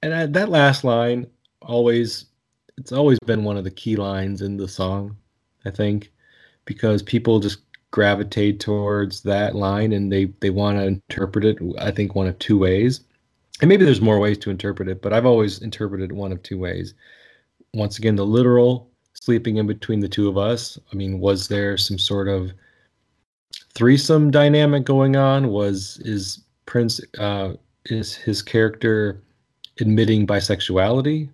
[0.03, 1.27] and I, that last line
[1.63, 2.27] always,
[2.79, 5.17] it's always been one of the key lines in the song.
[5.65, 6.13] I think
[6.65, 7.59] because people just
[7.91, 11.59] gravitate towards that line and they they want to interpret it.
[11.79, 13.01] I think one of two ways,
[13.61, 16.43] and maybe there's more ways to interpret it, but I've always interpreted it one of
[16.43, 16.95] two ways.
[17.75, 20.79] Once again, the literal sleeping in between the two of us.
[20.93, 22.53] I mean, was there some sort of
[23.75, 25.49] threesome dynamic going on?
[25.49, 27.55] Was is Prince uh,
[27.87, 29.23] is his character
[29.81, 31.29] admitting bisexuality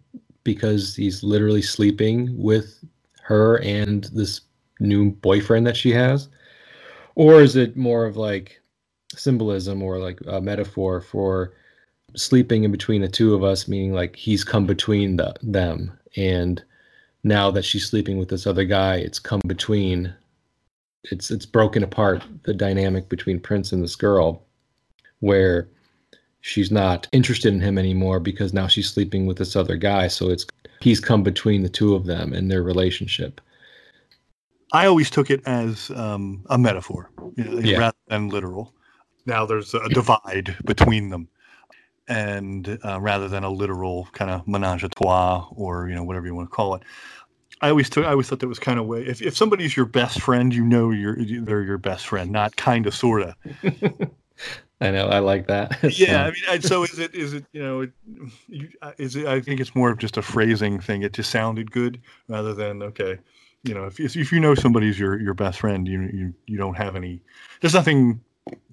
[0.45, 2.85] because he's literally sleeping with
[3.23, 4.41] her and this
[4.81, 6.29] new boyfriend that she has?
[7.15, 8.61] Or is it more of like
[9.15, 11.53] symbolism or like a metaphor for
[12.17, 16.63] sleeping in between the two of us, meaning like he's come between the, them and
[17.25, 20.13] now that she's sleeping with this other guy, it's come between
[21.05, 24.45] it's it's broken apart the dynamic between Prince and this girl
[25.21, 25.69] where
[26.43, 30.29] she's not interested in him anymore because now she's sleeping with this other guy so
[30.29, 30.47] it's
[30.81, 33.41] he's come between the two of them and their relationship
[34.75, 37.79] I always took it as um, a metaphor you know, Yeah.
[37.79, 38.73] rather than literal.
[39.27, 41.29] Now there's a divide between them,
[42.09, 46.27] and uh, rather than a literal kind of menage a trois or you know whatever
[46.27, 46.83] you want to call it.
[47.61, 48.05] I always took.
[48.07, 49.03] I always thought that was kind of way.
[49.07, 52.87] If, if somebody's your best friend, you know you're they're your best friend, not kind
[52.87, 53.37] of sorta.
[54.83, 57.15] i know i like that yeah, I mean, so is it?
[57.15, 57.45] Is it?
[57.53, 57.93] You know, it,
[58.49, 59.27] you, uh, is it?
[59.27, 61.03] I think it's more of just a phrasing thing.
[61.03, 63.19] It just sounded good rather than okay.
[63.65, 66.77] You know, if if you know somebody's your your best friend, you you you don't
[66.77, 67.23] have any.
[67.61, 68.21] There's nothing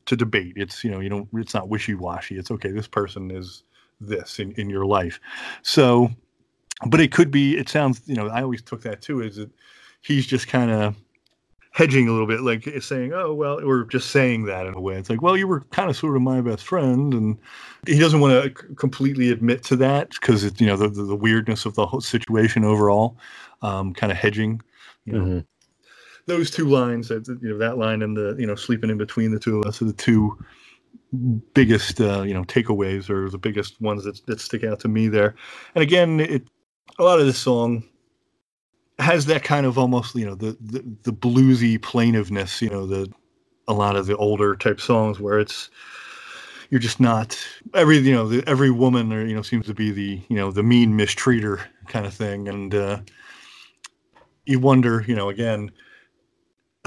[0.06, 0.54] to debate.
[0.56, 1.28] It's you know you don't.
[1.34, 2.38] It's not wishy washy.
[2.38, 2.72] It's okay.
[2.72, 3.64] This person is
[4.02, 5.20] this in in your life.
[5.62, 6.10] So,
[6.88, 7.58] but it could be.
[7.58, 8.02] It sounds.
[8.06, 9.22] You know, I always took that too.
[9.22, 9.50] Is that
[10.02, 10.96] he's just kind of
[11.80, 14.96] hedging a little bit, like saying, "Oh well," or just saying that in a way.
[14.98, 17.38] It's like, "Well, you were kind of sort of my best friend," and
[17.88, 21.16] he doesn't want to completely admit to that because it's you know the, the the
[21.16, 23.18] weirdness of the whole situation overall,
[23.62, 24.62] um, kind of hedging.
[25.06, 25.46] You know, Mhm.
[26.26, 29.32] those two lines, that you know, that line and the you know sleeping in between
[29.32, 30.38] the two of us are the two
[31.54, 35.08] biggest uh, you know takeaways or the biggest ones that that stick out to me
[35.08, 35.34] there.
[35.76, 36.44] And again, it
[36.98, 37.86] a lot of this song
[39.00, 43.12] has that kind of almost you know the the, the bluesy plaintiveness, you know the
[43.68, 45.70] a lot of the older type songs where it's
[46.70, 47.38] you're just not
[47.74, 50.52] every you know the, every woman or you know seems to be the you know
[50.52, 52.48] the mean mistreater kind of thing.
[52.48, 53.00] And uh
[54.46, 55.72] you wonder you know again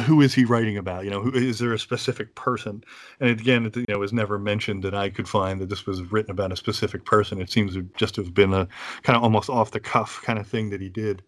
[0.07, 1.05] who is he writing about?
[1.05, 2.83] You know who is there a specific person?
[3.21, 6.03] And again it you know was never mentioned that i could find that this was
[6.13, 7.41] written about a specific person.
[7.41, 8.69] It seems to just have been a
[9.03, 11.23] kind of almost off the cuff kind of thing that he did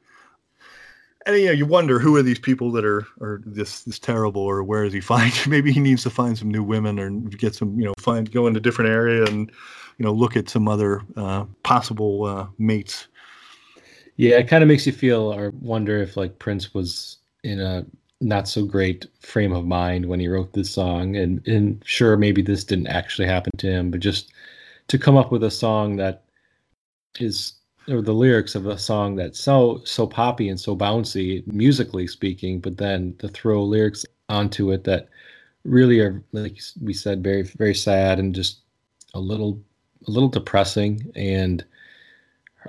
[1.27, 4.43] and you know you wonder who are these people that are are this this terrible
[4.43, 7.55] or where is he find maybe he needs to find some new women or get
[7.55, 9.51] some you know find go in a different area and
[9.99, 13.07] you know look at some other uh, possible uh, mates.
[14.17, 17.85] Yeah, it kind of makes you feel or wonder if like Prince was in a
[18.21, 22.43] not so great frame of mind when he wrote this song, and and sure maybe
[22.43, 24.33] this didn't actually happen to him, but just
[24.89, 26.25] to come up with a song that
[27.19, 27.55] is
[27.89, 32.61] or the lyrics of a song that's so so poppy and so bouncy musically speaking,
[32.61, 35.09] but then to throw lyrics onto it that
[35.65, 38.61] really are like we said very very sad and just
[39.15, 39.61] a little
[40.07, 41.65] a little depressing and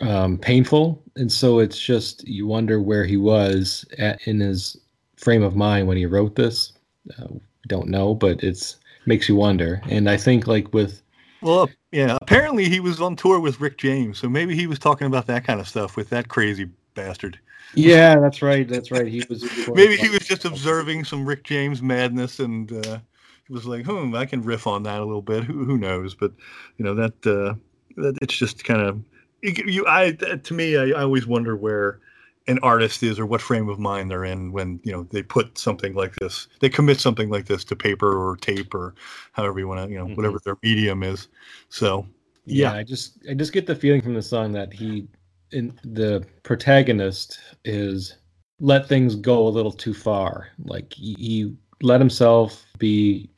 [0.02, 4.78] um, painful, and so it's just you wonder where he was at, in his
[5.16, 6.74] frame of mind when he wrote this.
[7.18, 7.28] Uh,
[7.68, 9.82] don't know, but it's makes you wonder.
[9.90, 11.02] And I think like with
[11.42, 15.08] well yeah apparently he was on tour with rick james so maybe he was talking
[15.08, 17.40] about that kind of stuff with that crazy bastard
[17.76, 19.08] yeah, that's right, that's right.
[19.08, 19.44] He was
[19.74, 23.00] maybe he was just observing some rick james madness and uh
[23.48, 26.16] he was like hmm i can riff on that a little bit who, who knows
[26.16, 26.32] but
[26.78, 27.54] you know that uh
[27.98, 29.02] that it's just kind of
[29.42, 32.00] you, i to me I, I always wonder where
[32.48, 35.58] an artist is or what frame of mind they're in when you know they put
[35.58, 38.94] something like this they commit something like this to paper or tape or
[39.32, 40.16] however you want to you know Mhm.
[40.16, 41.28] whatever their medium is
[41.70, 42.06] so
[42.46, 42.78] Yeah, Yeah.
[42.80, 45.08] I just I just get the feeling from the song that he
[45.52, 48.18] in the protagonist is
[48.60, 50.50] let things go a little too far.
[50.66, 53.30] Like he, he let himself be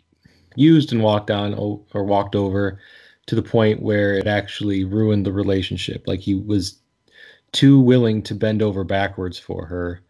[0.55, 2.79] used and walked on or walked over
[3.27, 6.03] to the point where it actually ruined the relationship.
[6.07, 6.79] Like he was
[7.57, 10.01] too willing to bend over backwards for her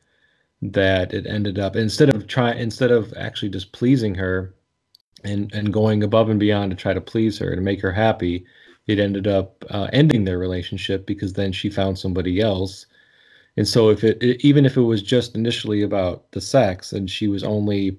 [0.62, 4.53] that it ended up instead of try instead of actually just pleasing her
[5.23, 8.45] and and going above and beyond to try to please her to make her happy
[8.88, 12.86] it ended up uh, ending their relationship because then she found somebody else.
[13.57, 17.10] And so if it, it even if it was just initially about the sex and
[17.10, 17.97] she was only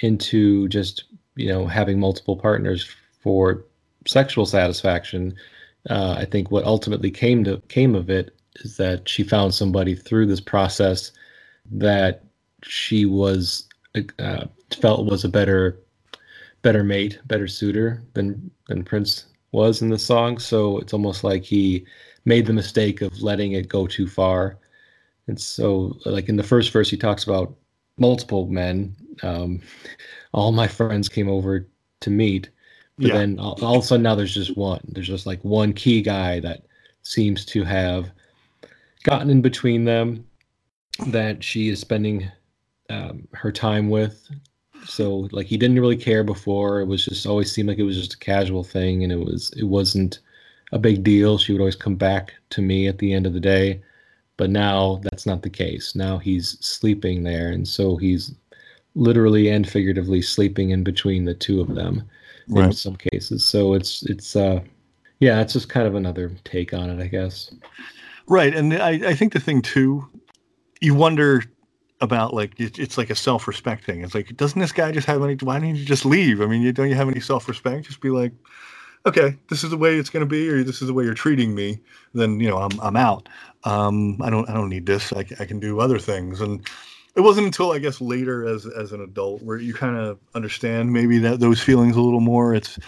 [0.00, 1.04] into just
[1.36, 2.88] you know having multiple partners
[3.20, 3.64] for
[4.06, 5.34] sexual satisfaction
[5.88, 9.94] uh, i think what ultimately came to came of it is that she found somebody
[9.94, 11.12] through this process
[11.70, 12.24] that
[12.62, 13.68] she was
[14.18, 14.46] uh,
[14.80, 15.80] felt was a better
[16.62, 20.38] better mate, better suitor than than Prince was in the song.
[20.38, 21.86] So it's almost like he
[22.24, 24.58] made the mistake of letting it go too far.
[25.28, 27.56] And so, like in the first verse, he talks about
[27.98, 28.96] multiple men.
[29.22, 29.60] Um,
[30.32, 31.68] all my friends came over
[32.00, 32.50] to meet,
[33.00, 33.12] but Yeah.
[33.12, 34.80] then all, all of a sudden now there's just one.
[34.88, 36.66] There's just like one key guy that
[37.02, 38.12] seems to have
[39.06, 40.26] gotten in between them
[41.06, 42.28] that she is spending
[42.90, 44.28] um, her time with.
[44.84, 46.80] So like he didn't really care before.
[46.80, 49.52] It was just always seemed like it was just a casual thing, and it was
[49.56, 50.18] it wasn't
[50.72, 51.38] a big deal.
[51.38, 53.80] She would always come back to me at the end of the day,
[54.36, 55.94] but now that's not the case.
[55.94, 58.34] Now he's sleeping there, and so he's
[58.94, 62.02] literally and figuratively sleeping in between the two of them
[62.48, 63.46] in some cases.
[63.46, 64.60] So it's it's uh
[65.20, 67.52] yeah, it's just kind of another take on it, I guess.
[68.28, 70.08] Right, and I, I think the thing too,
[70.80, 71.44] you wonder
[72.00, 74.02] about like it's like a self-respect thing.
[74.02, 75.34] It's like doesn't this guy just have any?
[75.36, 76.40] Why don't you just leave?
[76.40, 77.86] I mean, you don't you have any self-respect?
[77.86, 78.32] Just be like,
[79.06, 81.14] okay, this is the way it's going to be, or this is the way you're
[81.14, 81.78] treating me.
[82.14, 83.28] Then you know I'm I'm out.
[83.64, 85.12] Um, I don't I don't need this.
[85.12, 86.40] I, I can do other things.
[86.40, 86.68] And
[87.14, 90.92] it wasn't until I guess later as as an adult where you kind of understand
[90.92, 92.54] maybe that those feelings a little more.
[92.54, 92.78] It's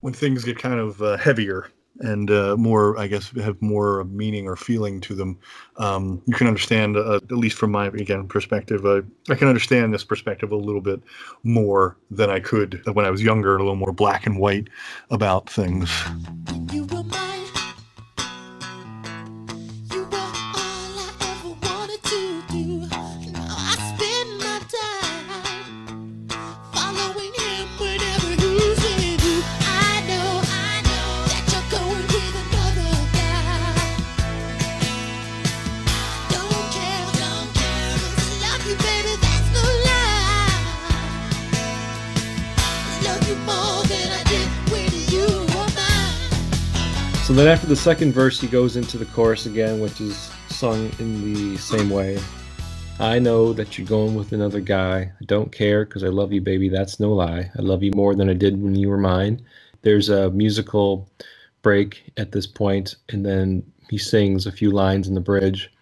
[0.00, 1.68] when things get kind of uh, heavier
[2.00, 5.38] and uh, more, I guess, have more meaning or feeling to them.
[5.76, 9.92] Um, you can understand, uh, at least from my again perspective, uh, I can understand
[9.92, 11.02] this perspective a little bit
[11.42, 14.68] more than I could when I was younger, a little more black and white
[15.10, 15.90] about things.
[16.72, 16.86] You
[47.32, 50.92] So then after the second verse, he goes into the chorus again, which is sung
[50.98, 52.18] in the same way.
[53.00, 55.10] I know that you're going with another guy.
[55.18, 56.68] I don't care because I love you, baby.
[56.68, 57.50] That's no lie.
[57.58, 59.40] I love you more than I did when you were mine.
[59.80, 61.08] There's a musical
[61.62, 65.72] break at this point, and then he sings a few lines in the bridge.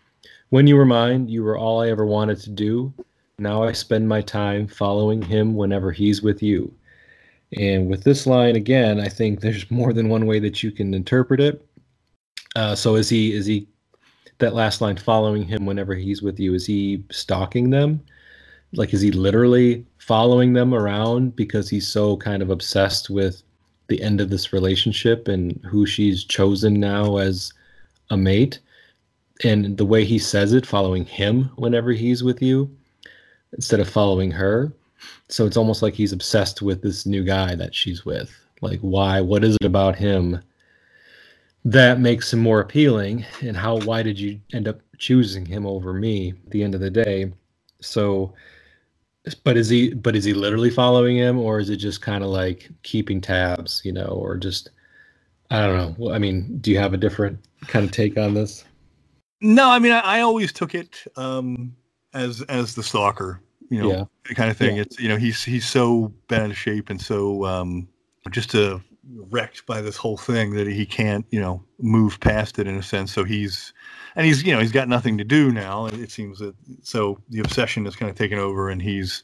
[0.51, 2.95] When you were mine, you were all I ever wanted to do.
[3.41, 6.73] Now I spend my time following him whenever he's with you.
[7.57, 10.95] And with this line again, I think there's more than one way that you can
[10.95, 11.67] interpret it.
[12.57, 13.67] Uh, so is he is he
[14.39, 16.55] that last line following him whenever he's with you?
[16.55, 18.01] Is he stalking them?
[18.73, 23.43] Like is he literally following them around because he's so kind of obsessed with
[23.89, 27.53] the end of this relationship and who she's chosen now as
[28.11, 28.61] a mate?
[29.43, 32.71] And the way he says it, following him whenever he's with you,
[33.53, 34.73] instead of following her
[35.29, 38.37] so it's almost like he's obsessed with this new guy that she's with.
[38.61, 40.41] Like why what is it about him
[41.65, 43.25] that makes him more appealing?
[43.41, 46.81] And how why did you end up choosing him over me at the end of
[46.81, 47.33] the day?
[47.81, 48.35] So
[49.45, 51.39] but is he but is he literally following him?
[51.39, 54.71] Or is it just kind of like keeping tabs you know or just
[55.51, 55.95] i don't know.
[55.99, 58.65] Well, i mean do you have a different kind of take on this?
[59.41, 61.75] No, I mean, I, I always took it um,
[62.13, 63.41] as as the stalker,
[63.71, 64.35] you know, Yeah.
[64.35, 64.77] kind of thing.
[64.77, 64.83] Yeah.
[64.83, 67.89] It's you know, he's he's so bent out of shape and so um,
[68.31, 68.79] just uh,
[69.31, 72.83] wrecked by this whole thing that he can't, you know, move past it in a
[72.83, 73.13] sense.
[73.13, 73.73] So he's
[74.17, 75.87] and he's you know he's got nothing to do now.
[75.87, 79.23] It seems that so the obsession is kind of taken over, and he's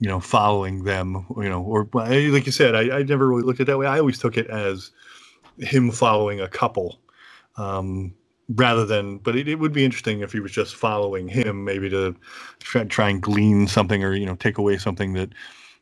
[0.00, 3.60] you know following them, you know, or like you said, I, I never really looked
[3.60, 3.86] at it that way.
[3.86, 4.90] I always took it as
[5.58, 7.00] him following a couple.
[7.56, 8.14] Um,
[8.48, 11.88] rather than but it, it would be interesting if he was just following him maybe
[11.88, 12.14] to
[12.60, 15.30] try, try and glean something or you know take away something that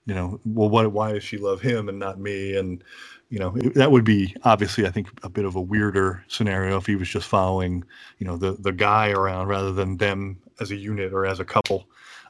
[0.07, 2.85] you know well what why does she love him and not me and
[3.31, 6.77] you know it, that would be obviously I think a bit of a weirder scenario
[6.77, 7.83] if he was just following
[8.19, 11.45] you know the the guy around rather than them as a unit or as a
[11.45, 11.89] couple.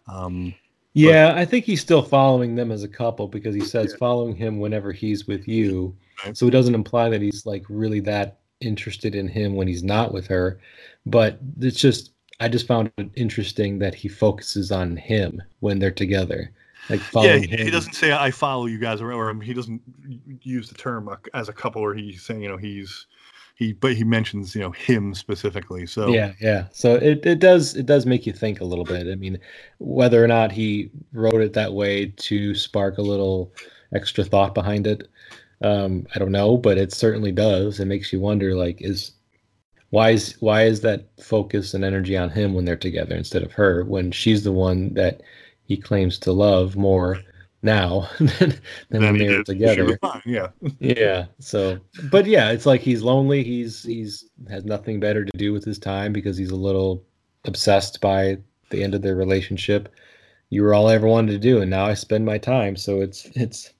[0.09, 0.55] Um,
[0.95, 3.99] Yeah, I think he's still following them as a couple because he says Yeah.
[3.99, 5.97] following him whenever he's with you.
[6.25, 6.37] Right.
[6.37, 10.13] So it doesn't imply that he's like really that interested in him when he's not
[10.13, 10.59] with her.
[11.07, 15.91] But it's just I just found it interesting that he focuses on him when they're
[15.91, 16.53] together.
[16.91, 19.81] Like yeah, he, he doesn't say I follow you guys or, or he doesn't
[20.43, 23.07] use the term as a couple or he's saying you know he's
[23.55, 25.87] he but he mentions you know him specifically.
[25.87, 26.67] So Yeah, yeah.
[26.73, 29.07] So it, it does it does make you think a little bit.
[29.07, 29.39] I mean,
[29.79, 33.53] whether or not he wrote it that way to spark a little
[33.95, 35.09] extra thought behind it,
[35.63, 37.81] um, I don't know, but it certainly does.
[37.81, 39.13] It makes you wonder, like, is
[39.93, 43.53] why is why is that focus and energy on him when they're together instead of
[43.53, 45.23] her when she's the one that
[45.65, 47.19] he claims to love more
[47.63, 48.59] now than,
[48.89, 49.47] than when they were did.
[49.47, 50.49] She together fine, Yeah.
[50.81, 51.79] yeah so
[52.11, 55.79] but yeah it's like he's lonely he's he's has nothing better to do with his
[55.79, 57.05] time because he's a little
[57.45, 58.39] obsessed by
[58.71, 59.91] the end of their relationship
[60.49, 63.03] you were all I ever wanted to do and now i spend my time so
[63.03, 63.75] it's it's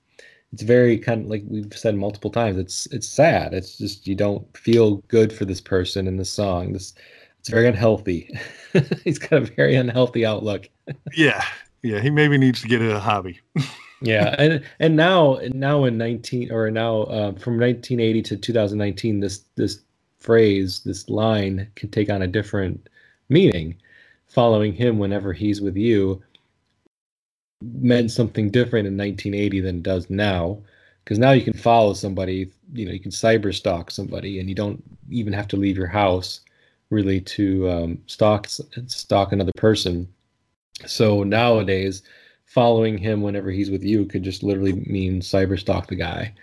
[0.53, 4.15] it's very kind of like we've said multiple times it's it's sad it's just you
[4.15, 6.93] don't feel good for this person in the song this
[7.39, 8.29] it's very unhealthy
[9.03, 10.69] he's got a very unhealthy outlook
[11.13, 11.43] Yeah.
[11.81, 11.99] Yeah.
[11.99, 13.39] He maybe needs to get a hobby.
[14.01, 19.45] yeah and and now now in 19 or now uh, from 1980 to 2019 this
[19.55, 19.79] this
[20.19, 22.89] phrase this line can take on a different
[23.29, 23.75] meaning
[24.27, 26.21] following him whenever he's with you
[27.79, 30.59] meant something different in 1980 than it does now.
[31.03, 34.55] Because now you can follow somebody you know you can cyber stalk somebody and you
[34.55, 36.41] don't even have to leave your house
[36.89, 40.07] really to um, stalk stalk another person.
[40.85, 42.03] So nowadays
[42.45, 46.33] following him whenever he's with you could just literally mean cyber stalk the guy.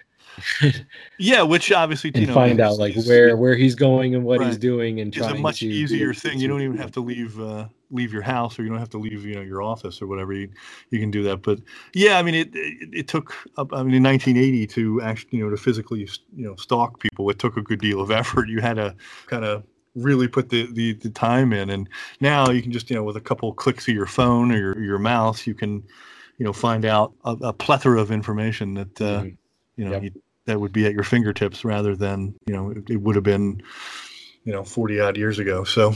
[1.18, 4.40] Yeah, which obviously and you know, find out like where where he's going and what
[4.40, 6.38] he's doing and it's a much to easier thing.
[6.38, 8.99] You don't even have to leave uh, leave your house, or you don't have to
[8.99, 10.32] leave you know your office or whatever.
[10.32, 10.49] You,
[10.91, 11.43] you can do that.
[11.43, 11.61] But
[11.95, 13.72] yeah, I mean, it it, it took up.
[13.72, 17.38] I mean, in 1980 to actually you know to physically you know stalk people, it
[17.38, 18.49] took a good deal of effort.
[18.49, 18.95] You had to
[19.26, 19.64] kind of
[19.97, 21.88] really put the, the the time in, and
[22.20, 24.80] now you can just you know with a couple clicks of your phone or your,
[24.82, 25.82] your mouse, you can
[26.38, 29.36] you know find out a, a plethora of information that uh, Mhm.
[29.76, 30.03] you know Yep.
[30.03, 30.11] you,
[30.47, 33.62] that would be at your fingertips rather than you know it, it would have been
[34.45, 35.93] you know 40 odd years ago so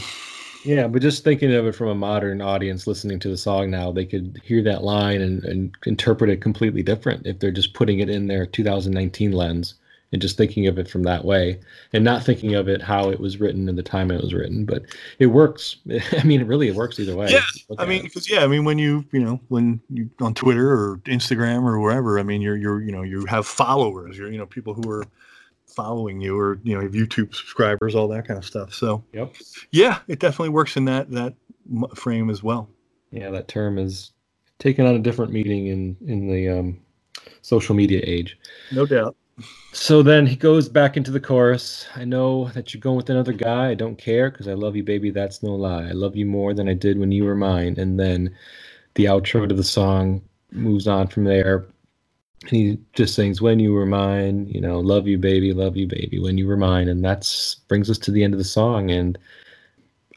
[0.64, 3.92] Yeah, but just thinking of it from a modern audience listening to the song now,
[3.92, 8.00] they could hear that line and, and interpret it completely different if they're just putting
[8.00, 9.74] it in their 2019 lens
[10.10, 11.60] and just thinking of it from that way
[11.92, 14.64] and not thinking of it how it was written and the time it was written.
[14.64, 14.84] But
[15.18, 15.76] it works.
[16.12, 17.30] I mean, it really it works either way.
[17.30, 17.42] Yeah,
[17.78, 20.98] i mean because yeah i mean when you you know when you on twitter or
[21.04, 24.46] instagram or wherever i mean you're you're you know you have followers you're you know
[24.46, 25.04] people who are
[25.74, 29.34] following you or you know youtube subscribers all that kind of stuff so yep.
[29.72, 31.34] yeah it definitely works in that that
[31.96, 32.68] frame as well
[33.10, 34.12] Yeah, that term is
[34.58, 36.80] taken on a different meaning in in the um,
[37.42, 38.38] social media age.
[38.70, 39.16] no doubt
[39.72, 41.86] So then he goes back into the chorus.
[41.96, 43.70] I know that you're going with another guy.
[43.70, 45.10] I don't care because I love you, baby.
[45.10, 45.84] That's no lie.
[45.88, 47.76] I love you more than I did when you were mine.
[47.78, 48.34] And then
[48.94, 50.22] the outro to the song
[50.52, 51.66] moves on from there.
[52.42, 55.86] And he just sings, When you were mine, you know, love you, baby, love you,
[55.86, 56.88] baby, when you were mine.
[56.88, 58.90] And that's brings us to the end of the song.
[58.90, 59.18] And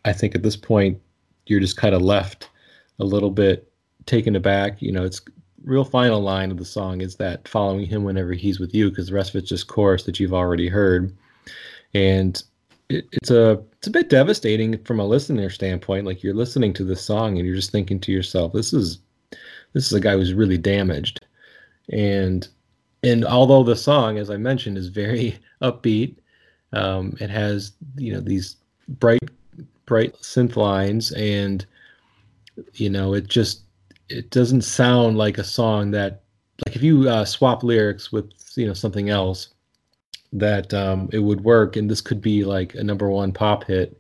[0.05, 0.99] I think at this point,
[1.45, 2.49] you're just kind of left
[2.99, 3.72] a little bit
[4.05, 4.82] taken aback.
[4.82, 5.22] You know, it's
[5.68, 9.07] real final line of the song is that following him whenever he's with you because
[9.07, 11.15] the rest of it's just chorus that you've already heard
[11.93, 12.43] and
[12.89, 16.86] it, it's a it's a bit devastating from a listener standpoint like you're listening to
[16.86, 18.99] this song and you're just thinking to yourself this is
[19.74, 21.26] this is a guy who's really damaged
[21.92, 22.48] and
[23.04, 26.16] and although the song as i mentioned is very upbeat
[26.74, 28.58] um, it has you know these
[28.88, 29.22] bright
[29.86, 31.66] bright synth lines and
[32.74, 33.62] you know it just
[34.10, 36.24] it doesn't sound like a song that
[36.66, 39.50] like if you uh, swap lyrics with you know something else
[40.34, 43.98] that um, it would work and this could be like a number one pop hit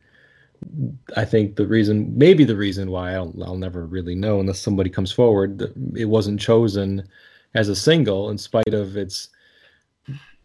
[1.15, 4.89] i think the reason maybe the reason why I'll, I'll never really know unless somebody
[4.89, 5.61] comes forward
[5.95, 7.07] it wasn't chosen
[7.53, 9.29] as a single in spite of its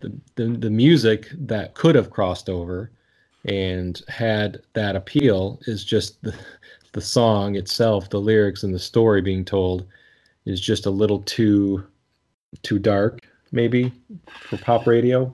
[0.00, 2.90] the, the, the music that could have crossed over
[3.44, 6.34] and had that appeal is just the,
[6.92, 9.86] the song itself, the lyrics and the story being told
[10.44, 11.84] is just a little too
[12.62, 13.92] too dark, maybe
[14.48, 15.32] for pop radio.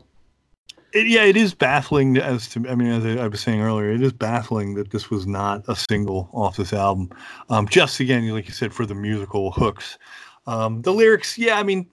[0.93, 2.66] It, yeah, it is baffling as to.
[2.69, 5.64] I mean, as I, I was saying earlier, it is baffling that this was not
[5.69, 7.11] a single off this album.
[7.51, 9.99] Um, just again, like you said, for the musical hooks.
[10.49, 11.87] Um, the lyrics, yeah, I mean,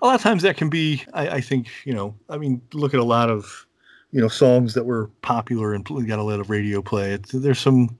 [0.00, 1.04] a lot of times that can be.
[1.12, 2.14] I, I think you know.
[2.30, 3.66] I mean, look at a lot of
[4.10, 7.12] you know songs that were popular and got a lot of radio play.
[7.12, 7.98] It's, there's some.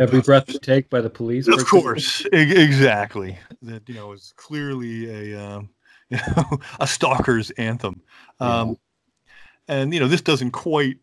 [0.00, 1.46] Every breath you take by the police.
[1.48, 3.38] Of course, e- exactly.
[3.60, 5.68] That you know is clearly a um,
[6.08, 8.00] you know a stalker's anthem,
[8.40, 8.78] um,
[9.68, 10.96] and you know this doesn't quite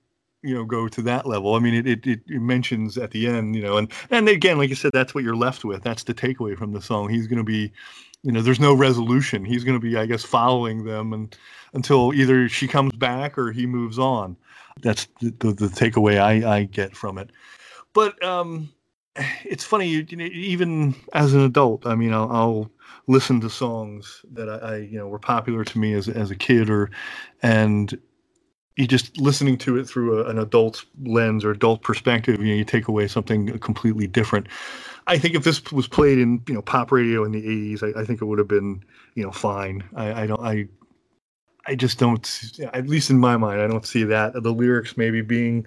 [0.44, 1.56] you know go to that level.
[1.56, 4.70] I mean, it, it it mentions at the end, you know, and and again, like
[4.70, 5.84] you said, that's what you're left with.
[5.84, 7.10] That's the takeaway from the song.
[7.10, 7.72] He's going to be,
[8.22, 9.46] you know, there's no resolution.
[9.46, 11.36] He's going to be, I guess, following them and
[11.74, 14.38] until either she comes back or he moves on.
[14.82, 17.30] That's the, the, the takeaway I, I get from it.
[17.94, 18.70] But um,
[19.44, 22.72] it's funny, you, you know, even as an adult, I mean, I'll, I'll
[23.08, 26.36] listen to songs that I, I, you know, were popular to me as, as a
[26.36, 26.90] kid or,
[27.42, 28.00] and
[28.76, 32.56] you just listening to it through a, an adult lens or adult perspective, you know,
[32.56, 34.48] you take away something completely different.
[35.06, 38.02] I think if this was played in, you know, pop radio in the '80s, I,
[38.02, 38.84] I think it would have been,
[39.16, 39.84] you know, fine.
[39.96, 40.68] I, I don't, I,
[41.68, 45.22] I just don't, at least in my mind, I don't see that the lyrics maybe
[45.22, 45.66] being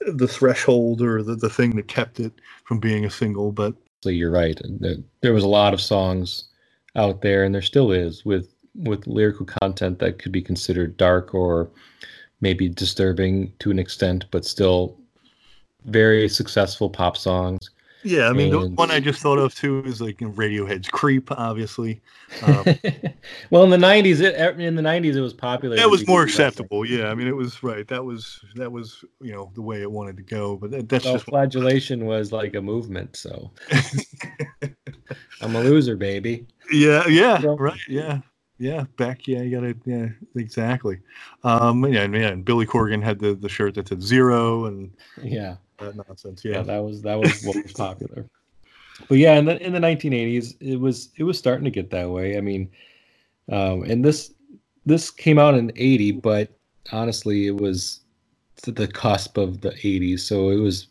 [0.00, 2.32] the threshold or the, the thing that kept it
[2.64, 3.52] from being a single.
[3.52, 4.60] But So you're right.
[5.20, 6.44] There, was a lot of songs
[6.94, 11.34] out there, and there still is with with lyrical content that could be considered dark
[11.34, 11.70] or
[12.40, 14.96] maybe disturbing to an extent, but still
[15.84, 17.70] very successful pop songs.
[18.02, 22.00] yeah, I mean, the one I just thought of too is like Radiohead's "Creep," obviously.
[22.42, 22.64] Um,
[23.50, 25.76] well, in the '90s, it, in the '90s, it was popular.
[25.76, 26.84] that was more acceptable.
[26.84, 27.86] Yeah, I mean, it was right.
[27.86, 30.56] That was that was you know the way it wanted to go.
[30.56, 33.14] But that, that's just Self-flagellation was like a movement.
[33.14, 33.52] So
[35.40, 36.46] I'm a loser, baby.
[36.72, 38.18] yeah, yeah, Well- right, yeah,
[38.58, 38.84] yeah.
[38.96, 40.98] Back, yeah, you gotta, yeah, exactly.
[41.44, 44.90] Um, yeah, and, yeah, and Billy Corgan had the the shirt that said zero and
[45.22, 45.56] Yeah.
[45.78, 46.44] that nonsense.
[46.44, 48.26] yeah, Yeah, that was that was what was popular.
[49.08, 52.08] But yeah, in the in the 1980s, it was it was starting to get that
[52.10, 52.38] way.
[52.38, 52.70] I mean,
[53.50, 54.32] um, and this
[54.86, 56.50] this came out in 80, but
[56.92, 58.00] honestly, it was
[58.64, 60.88] the cusp of the 80s, so it was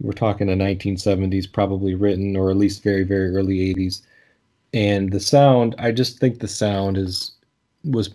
[0.00, 4.02] we're talking the 1970s, probably written, or at least very very early 80s.
[4.74, 7.32] And the sound, I just think the sound is
[7.84, 8.08] was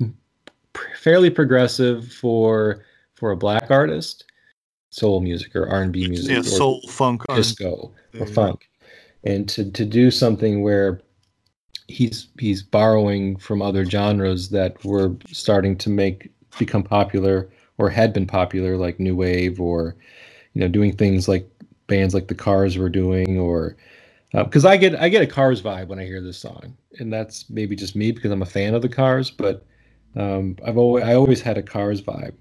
[0.73, 2.83] pr- fairly progressive for
[3.15, 4.25] for a black artist,
[4.89, 7.21] soul music or R&B music, yeah, or soul funk.
[7.35, 8.67] Disco or you funk
[9.23, 11.01] and to to do something where
[11.87, 18.13] he's he's borrowing from other genres that were starting to make become popular or had
[18.13, 19.95] been popular like new wave or
[20.53, 21.47] you know doing things like
[21.87, 23.75] bands like the cars were doing or
[24.43, 27.49] because I get I get a Cars vibe when I hear this song, and that's
[27.49, 29.31] maybe just me because I'm a fan of the Cars.
[29.31, 29.65] But
[30.15, 32.33] um, I've always I always had a Cars vibe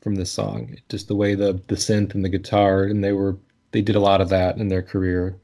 [0.00, 3.36] from this song, just the way the the synth and the guitar, and they were
[3.72, 5.36] they did a lot of that in their career.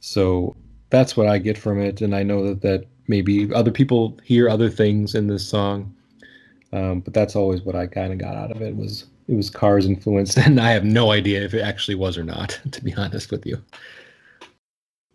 [0.00, 0.56] So
[0.90, 4.48] that's what I get from it, and I know that that maybe other people hear
[4.48, 5.94] other things in this song,
[6.72, 9.50] um, but that's always what I kind of got out of it was it was
[9.50, 12.94] Cars influenced, and I have no idea if it actually was or not, to be
[12.94, 13.62] honest with you.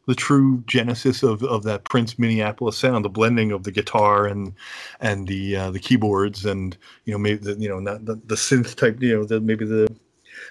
[0.10, 4.52] The true genesis of, of that Prince Minneapolis sound, the blending of the guitar and
[5.00, 8.34] and the uh, the keyboards and you know maybe the you know not the, the
[8.34, 9.88] synth type you know the maybe the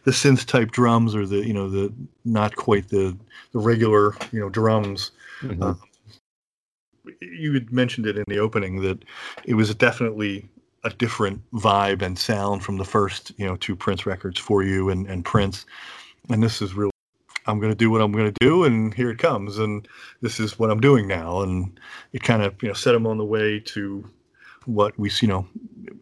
[0.05, 1.93] the synth type drums or the you know the
[2.25, 3.17] not quite the
[3.51, 5.11] the regular you know drums.
[5.43, 5.61] Mhm.
[5.61, 5.75] Uh,
[7.21, 9.05] You had mentioned it in the opening that
[9.45, 10.49] it was definitely
[10.85, 14.89] a different vibe and sound from the first you know two Prince records for you
[14.91, 15.67] and and Prince,
[16.31, 16.93] and this is really.
[17.49, 19.89] I'm going to do what I'm going to do, and here it comes, and
[20.21, 21.81] this is what I'm doing now, and
[22.13, 24.09] it kind of you know set him on the way to
[24.67, 25.49] what we you know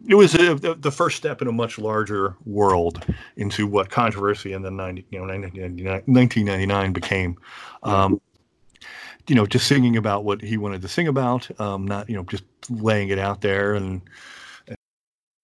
[0.07, 3.05] it was a, the, the first step in a much larger world
[3.37, 7.37] into what controversy in the 90 you know 1999 1999 became.
[7.83, 8.21] Um,
[9.27, 12.23] you know, just singing about what he wanted to sing about, um, not you know
[12.23, 14.01] just laying it out there and,
[14.67, 14.77] and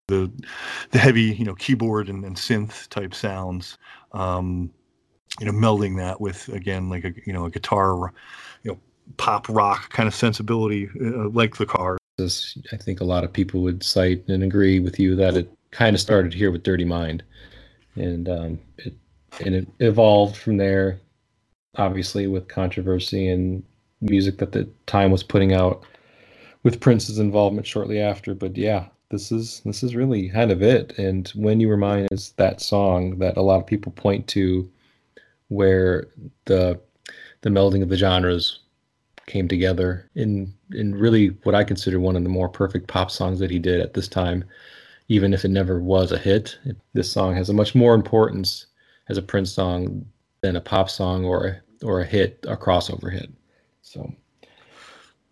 [0.07, 0.31] the
[0.91, 3.77] the heavy you know keyboard and, and synth type sounds.
[4.11, 4.71] Um,
[5.39, 8.13] you know, melding that with again like a you know a guitar,
[8.63, 8.79] you know,
[9.17, 11.97] pop rock kind of sensibility, uh, like the car.
[12.19, 15.95] i think a lot of people would cite and agree with you that it kind
[15.95, 17.23] of started here with dirty mind.
[17.95, 18.93] And um, it
[19.43, 20.99] and it evolved from there
[21.75, 23.63] obviously with controversy and
[23.99, 25.83] music that the time was putting out
[26.61, 28.35] with prince's involvement shortly after.
[28.35, 30.97] But yeah this is this is really kind of it.
[30.97, 34.69] And when you were mine is that song that a lot of people point to
[35.49, 36.07] where
[36.45, 36.79] the
[37.41, 38.59] the melding of the genres
[39.25, 43.39] came together in in really what I consider one of the more perfect pop songs
[43.39, 44.43] that he did at this time,
[45.07, 46.57] even if it never was a hit.
[46.93, 48.67] This song has a much more importance
[49.09, 50.05] as a Prince song
[50.41, 53.31] than a pop song or a, or a hit, a crossover hit.
[53.81, 54.13] So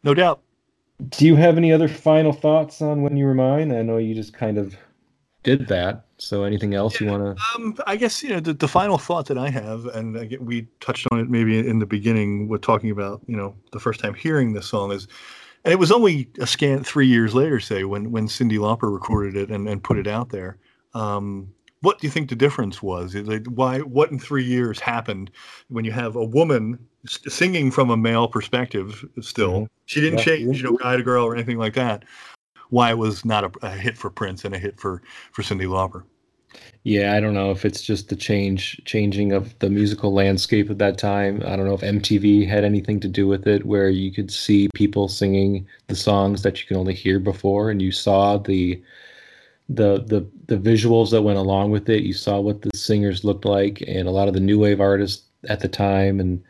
[0.03, 0.41] No doubt.
[1.09, 3.71] Do you have any other final thoughts on When You Were Mine?
[3.71, 4.75] I know you just kind of
[5.43, 6.05] did that.
[6.17, 7.43] So anything else you want to?
[7.55, 10.67] Um, I guess you know the, the final thought that I have, and again, we
[10.79, 14.13] touched on it maybe in the beginning with talking about you know the first time
[14.13, 15.07] hearing this song is,
[15.65, 19.35] and it was only a scant three years later, say when when Cyndi Lauper recorded
[19.35, 20.57] it and, and put it out there.
[20.93, 23.15] Um, what do you think the difference was?
[23.15, 23.79] Like, why?
[23.79, 25.31] What in three years happened
[25.69, 29.03] when you have a woman singing from a male perspective?
[29.21, 29.65] Still, mm-hmm.
[29.85, 30.25] she didn't yeah.
[30.25, 32.03] change, you know, guy to girl or anything like that.
[32.71, 35.01] Why it was not a, a hit for Prince and a hit for
[35.31, 36.03] for Cyndi Lauper?
[36.83, 40.79] Yeah, I don't know if it's just the change changing of the musical landscape at
[40.79, 41.43] that time.
[41.45, 44.67] I don't know if MTV had anything to do with it where you could see
[44.73, 48.81] people singing the songs that you can only hear before and you saw the
[49.69, 52.03] the the the visuals that went along with it.
[52.03, 55.23] You saw what the singers looked like and a lot of the new wave artists
[55.49, 56.43] at the time and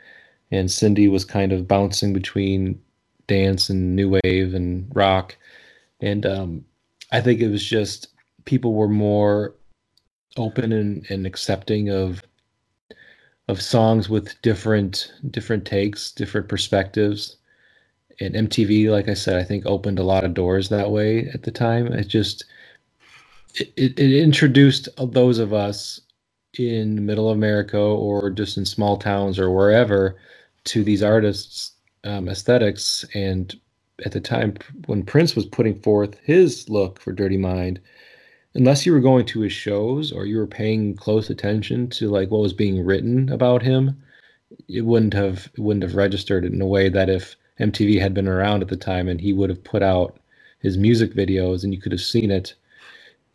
[0.51, 2.81] and Cyndi was kind of bouncing between
[3.27, 5.35] dance and new wave and rock.
[6.01, 6.65] And um
[7.11, 8.07] I think it was just
[8.45, 9.55] people were more
[10.37, 12.23] open and, and accepting of
[13.47, 17.37] of songs with different different takes, different perspectives.
[18.19, 21.43] And MTV, like I said, I think opened a lot of doors that way at
[21.43, 21.87] the time.
[21.87, 22.45] It just
[23.55, 25.99] it, it, introduced those of us
[26.57, 30.17] in middle America or just in small towns or wherever
[30.65, 31.73] to these artists'
[32.03, 33.03] um, aesthetics.
[33.15, 33.53] And
[34.05, 34.55] at the time
[34.87, 37.79] when Prince was putting forth his look for Dirty Mind,
[38.55, 42.31] unless you were going to his shows or you were paying close attention to like
[42.31, 44.01] what was being written about him,
[44.67, 48.27] it wouldn't have it wouldn't have registered in a way that if MTV had been
[48.27, 50.19] around at the time and he would have put out
[50.59, 52.53] his music videos and you could have seen it.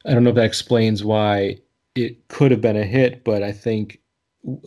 [0.05, 1.59] I don't know if that explains why
[1.95, 4.01] it could have been a hit, but I think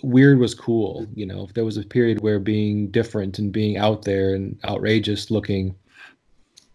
[0.04, 1.08] weird was cool.
[1.14, 4.60] You know, if there was a period where being different and being out there and
[4.66, 5.76] outrageous looking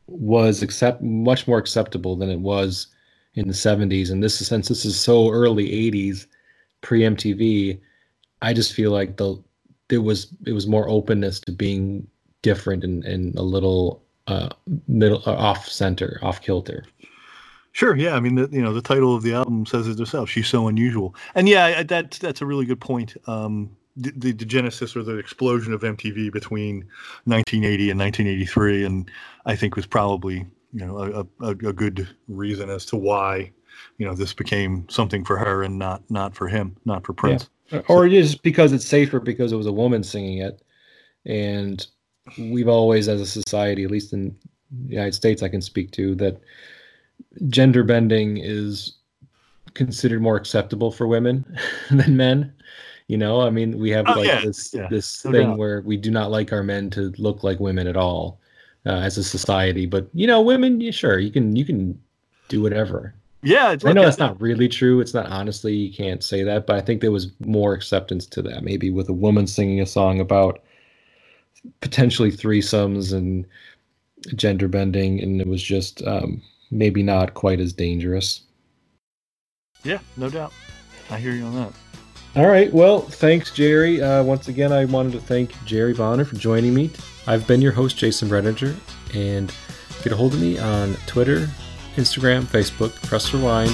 [0.06, 2.88] was accept much more acceptable than it was
[3.34, 6.26] in the 70s and this is since this is so early 80s
[6.82, 7.80] pre MTV
[8.42, 9.42] I just feel like the
[9.88, 12.06] there was it was more openness to being
[12.42, 14.50] different and, and a little uh
[14.86, 16.84] middle uh, off center off kilter
[17.74, 17.96] Sure.
[17.96, 18.14] Yeah.
[18.14, 20.30] I mean, the, you know, the title of the album says it itself.
[20.30, 23.16] She's so unusual, and yeah, that's that's a really good point.
[23.26, 26.78] Um, the, the, genesis or the explosion of MTV between
[27.24, 29.10] 1980 and 1983, and
[29.46, 30.98] I think was probably you know
[31.40, 33.52] a, a, a good reason as to why
[33.98, 37.48] you know this became something for her and not not for him not for prince.
[37.70, 37.82] Yeah.
[37.88, 40.60] or so, just because it's safer because it was a woman singing it.
[41.24, 41.86] And
[42.38, 44.36] we've always as a society at least in
[44.86, 46.40] the united states i can speak to that
[47.48, 48.96] gender bending is
[49.74, 51.44] considered more acceptable for women
[51.90, 52.52] than men
[53.08, 54.40] you know i mean we have oh, like yeah.
[54.40, 54.88] this yeah.
[54.88, 55.58] this no thing doubt.
[55.58, 58.40] where we do not like our men to look like women at all
[58.86, 59.86] uh, as a society.
[59.86, 62.00] But you know, women, yeah, sure, you can you can
[62.48, 63.14] do whatever.
[63.42, 65.00] Yeah, I know that's not really true.
[65.00, 68.42] It's not honestly, you can't say that, but I think there was more acceptance to
[68.42, 68.64] that.
[68.64, 70.62] Maybe with a woman singing a song about
[71.80, 73.46] potentially threesomes and
[74.34, 76.40] gender bending, and it was just um,
[76.70, 78.42] maybe not quite as dangerous.
[79.82, 80.54] Yeah, no doubt.
[81.10, 81.72] I hear you on that.
[82.36, 82.72] All right.
[82.72, 84.02] Well, thanks, Jerry.
[84.02, 86.90] Uh, once again, I wanted to thank Jerry Bonner for joining me.
[87.28, 88.74] I've been your host, Jason Bredinger,
[89.14, 89.54] and
[90.02, 91.48] get a hold of me on Twitter,
[91.94, 93.72] Instagram, Facebook, Press Rewind,